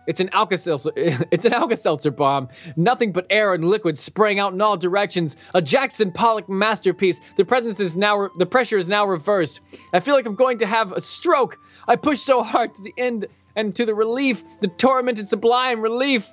[0.07, 2.47] It's an Alka-Seltzer, it's an Alka-Seltzer bomb.
[2.77, 5.35] Nothing but air and liquid spraying out in all directions.
[5.53, 7.19] A Jackson Pollock masterpiece.
[7.35, 9.59] The presence is now, re- the pressure is now reversed.
[9.91, 11.59] I feel like I'm going to have a stroke.
[11.87, 16.31] I push so hard to the end and to the relief, the tormented sublime relief.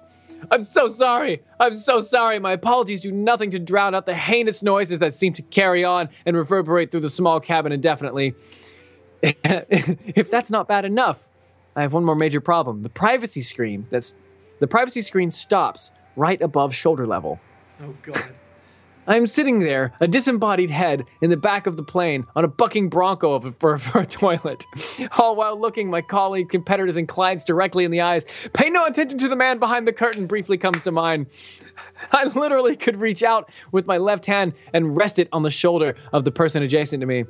[0.51, 1.43] I'm so sorry.
[1.59, 2.39] I'm so sorry.
[2.39, 6.11] My apologies do nothing to drown out the heinous noises that seem to carry on
[6.27, 8.35] and reverberate through the small cabin indefinitely.
[9.23, 11.27] if that's not bad enough,
[11.75, 12.83] I have one more major problem.
[12.83, 14.15] The privacy screen that's
[14.61, 17.41] the privacy screen stops right above shoulder level.
[17.81, 18.35] Oh god.
[19.07, 22.49] I am sitting there, a disembodied head, in the back of the plane on a
[22.49, 24.65] bucking bronco of a, for, for a toilet,
[25.19, 28.25] all while looking my colleague, competitors, and clients directly in the eyes.
[28.53, 31.27] Pay no attention to the man behind the curtain, briefly comes to mind.
[32.13, 35.97] I literally could reach out with my left hand and rest it on the shoulder
[36.13, 37.25] of the person adjacent to me.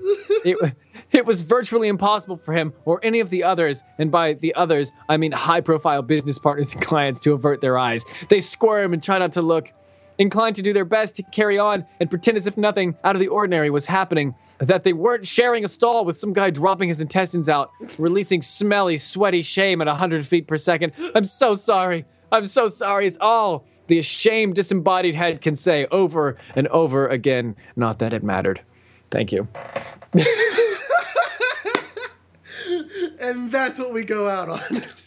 [0.45, 0.75] It,
[1.13, 4.93] it was virtually impossible for him or any of the others, and by the others,
[5.09, 8.05] I mean high profile business partners and clients, to avert their eyes.
[8.29, 9.73] They squirm and try not to look.
[10.19, 13.21] Inclined to do their best to carry on and pretend as if nothing out of
[13.21, 17.01] the ordinary was happening, that they weren't sharing a stall with some guy dropping his
[17.01, 20.93] intestines out, releasing smelly, sweaty shame at 100 feet per second.
[21.15, 22.05] I'm so sorry.
[22.31, 23.07] I'm so sorry.
[23.07, 27.57] It's all the ashamed, disembodied head can say over and over again.
[27.77, 28.63] Not that it mattered.
[29.11, 29.49] Thank you.
[33.25, 34.83] And that's what we go out on.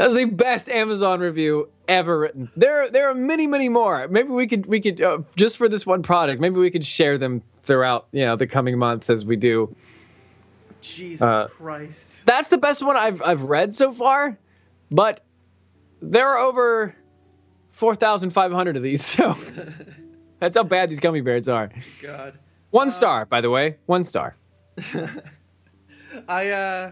[0.00, 2.50] That was the best Amazon review ever written.
[2.56, 4.08] There, there are many, many more.
[4.08, 7.18] Maybe we could, we could, uh, just for this one product, maybe we could share
[7.18, 9.76] them throughout, you know, the coming months as we do.
[10.80, 12.24] Jesus Uh, Christ.
[12.24, 14.38] That's the best one I've, I've read so far,
[14.90, 15.20] but
[16.00, 16.96] there are over
[17.70, 19.04] four thousand five hundred of these.
[19.18, 19.36] So
[20.38, 21.68] that's how bad these gummy bears are.
[22.00, 22.38] God.
[22.70, 24.34] One star, by the way, one star.
[26.26, 26.90] I uh,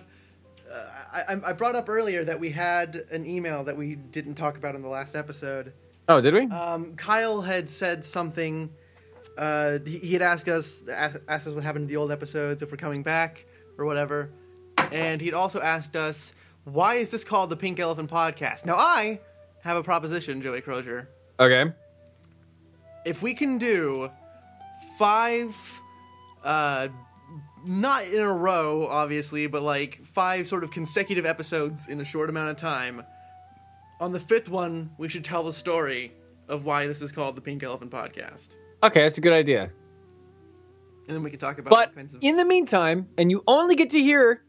[1.13, 4.57] I, I- I brought up earlier that we had an email that we didn't talk
[4.57, 5.73] about in the last episode.
[6.09, 6.43] Oh, did we?
[6.47, 8.71] Um, Kyle had said something.
[9.37, 12.63] Uh, he, he had asked us asked asked us what happened to the old episodes,
[12.63, 13.47] if we're coming back
[13.77, 14.31] or whatever,
[14.93, 18.67] and he'd also asked us why is this called the Pink Elephant Podcast.
[18.67, 19.21] Now I
[19.63, 21.09] have a proposition, Joey Crozier.
[21.39, 21.73] okay.
[23.05, 24.11] If we can do
[24.99, 25.81] five,
[26.45, 26.89] uh,
[27.69, 32.31] not in a row, obviously, but like five sort of consecutive episodes in a short
[32.31, 33.05] amount of time.
[34.01, 36.13] On the fifth one, we should tell the story
[36.49, 38.55] of why this is called the Pink Elephant Podcast.
[38.83, 39.71] Okay, that's a good idea.
[41.07, 42.23] And then we can talk about But kinds of.
[42.23, 44.43] in the meantime, and you only get to hear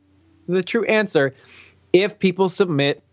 [0.48, 1.34] the true answer
[1.94, 3.04] if people submit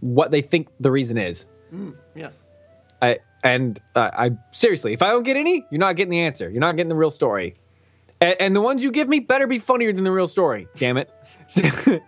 [0.00, 1.46] what they think the reason is.
[2.14, 2.44] yes.
[3.00, 6.50] I and uh, I seriously, if I don't get any, you're not getting the answer.
[6.50, 7.54] You're not getting the real story.
[8.20, 10.68] And, and the ones you give me better be funnier than the real story.
[10.76, 11.10] Damn it.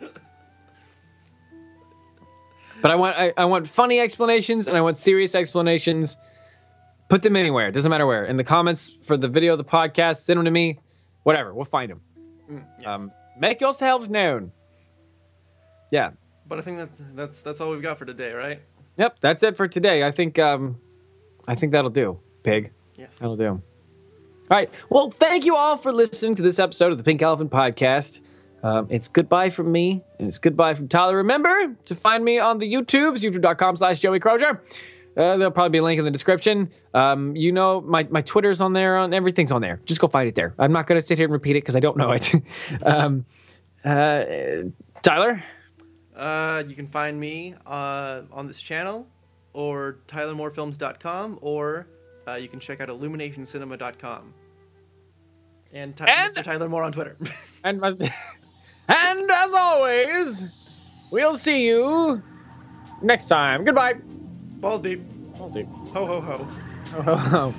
[2.83, 6.17] but I want I, I want funny explanations and I want serious explanations.
[7.09, 7.69] Put them anywhere.
[7.69, 8.25] It doesn't matter where.
[8.25, 10.79] In the comments for the video, the podcast, send them to me.
[11.25, 11.53] Whatever.
[11.53, 12.01] We'll find them.
[12.85, 14.53] Um, make yourselves known.
[15.91, 16.11] Yeah.
[16.47, 18.61] But I think that that's that's all we've got for today, right?
[18.97, 19.19] Yep.
[19.21, 20.03] That's it for today.
[20.05, 20.81] I think um,
[21.47, 22.21] I think that'll do.
[22.43, 22.73] Pig.
[22.97, 23.19] Yes.
[23.19, 23.63] That'll do.
[24.51, 24.69] All right.
[24.89, 28.19] Well, thank you all for listening to this episode of the Pink Elephant Podcast.
[28.65, 31.19] Um, it's goodbye from me, and it's goodbye from Tyler.
[31.19, 34.61] Remember to find me on the YouTubes, youtube.com slash Joey Crozier.
[35.17, 36.69] Uh, there'll probably be a link in the description.
[36.95, 39.81] Um, you know, my, my Twitter's on there, on everything's on there.
[39.85, 40.53] Just go find it there.
[40.59, 42.35] I'm not going to sit here and repeat it because I don't know it.
[42.83, 43.27] um,
[43.85, 44.25] uh,
[45.03, 45.45] Tyler?
[46.17, 49.07] Uh, you can find me uh, on this channel
[49.53, 51.87] or tylermoorefilms.com or
[52.31, 54.35] uh, you can check out illuminationcinema.com.
[55.73, 56.43] And, Ty- And- Mr.
[56.43, 57.17] Tyler Moore on Twitter.
[57.63, 60.45] And, and as always,
[61.13, 62.23] we'll see you
[63.03, 63.65] next time.
[63.65, 63.95] Goodbye.
[64.61, 65.03] Balls deep.
[65.39, 65.65] We'll see.
[65.65, 66.37] Ho ho ho.
[66.93, 67.55] Ho, ho, ho.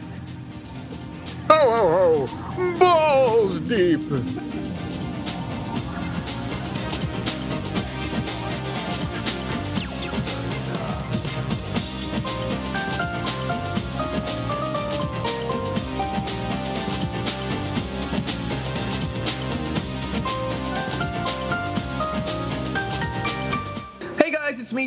[1.49, 2.79] Ho, ho, ho.
[2.79, 4.01] Balls deep.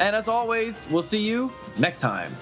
[0.00, 2.34] And as always, we'll see you next time.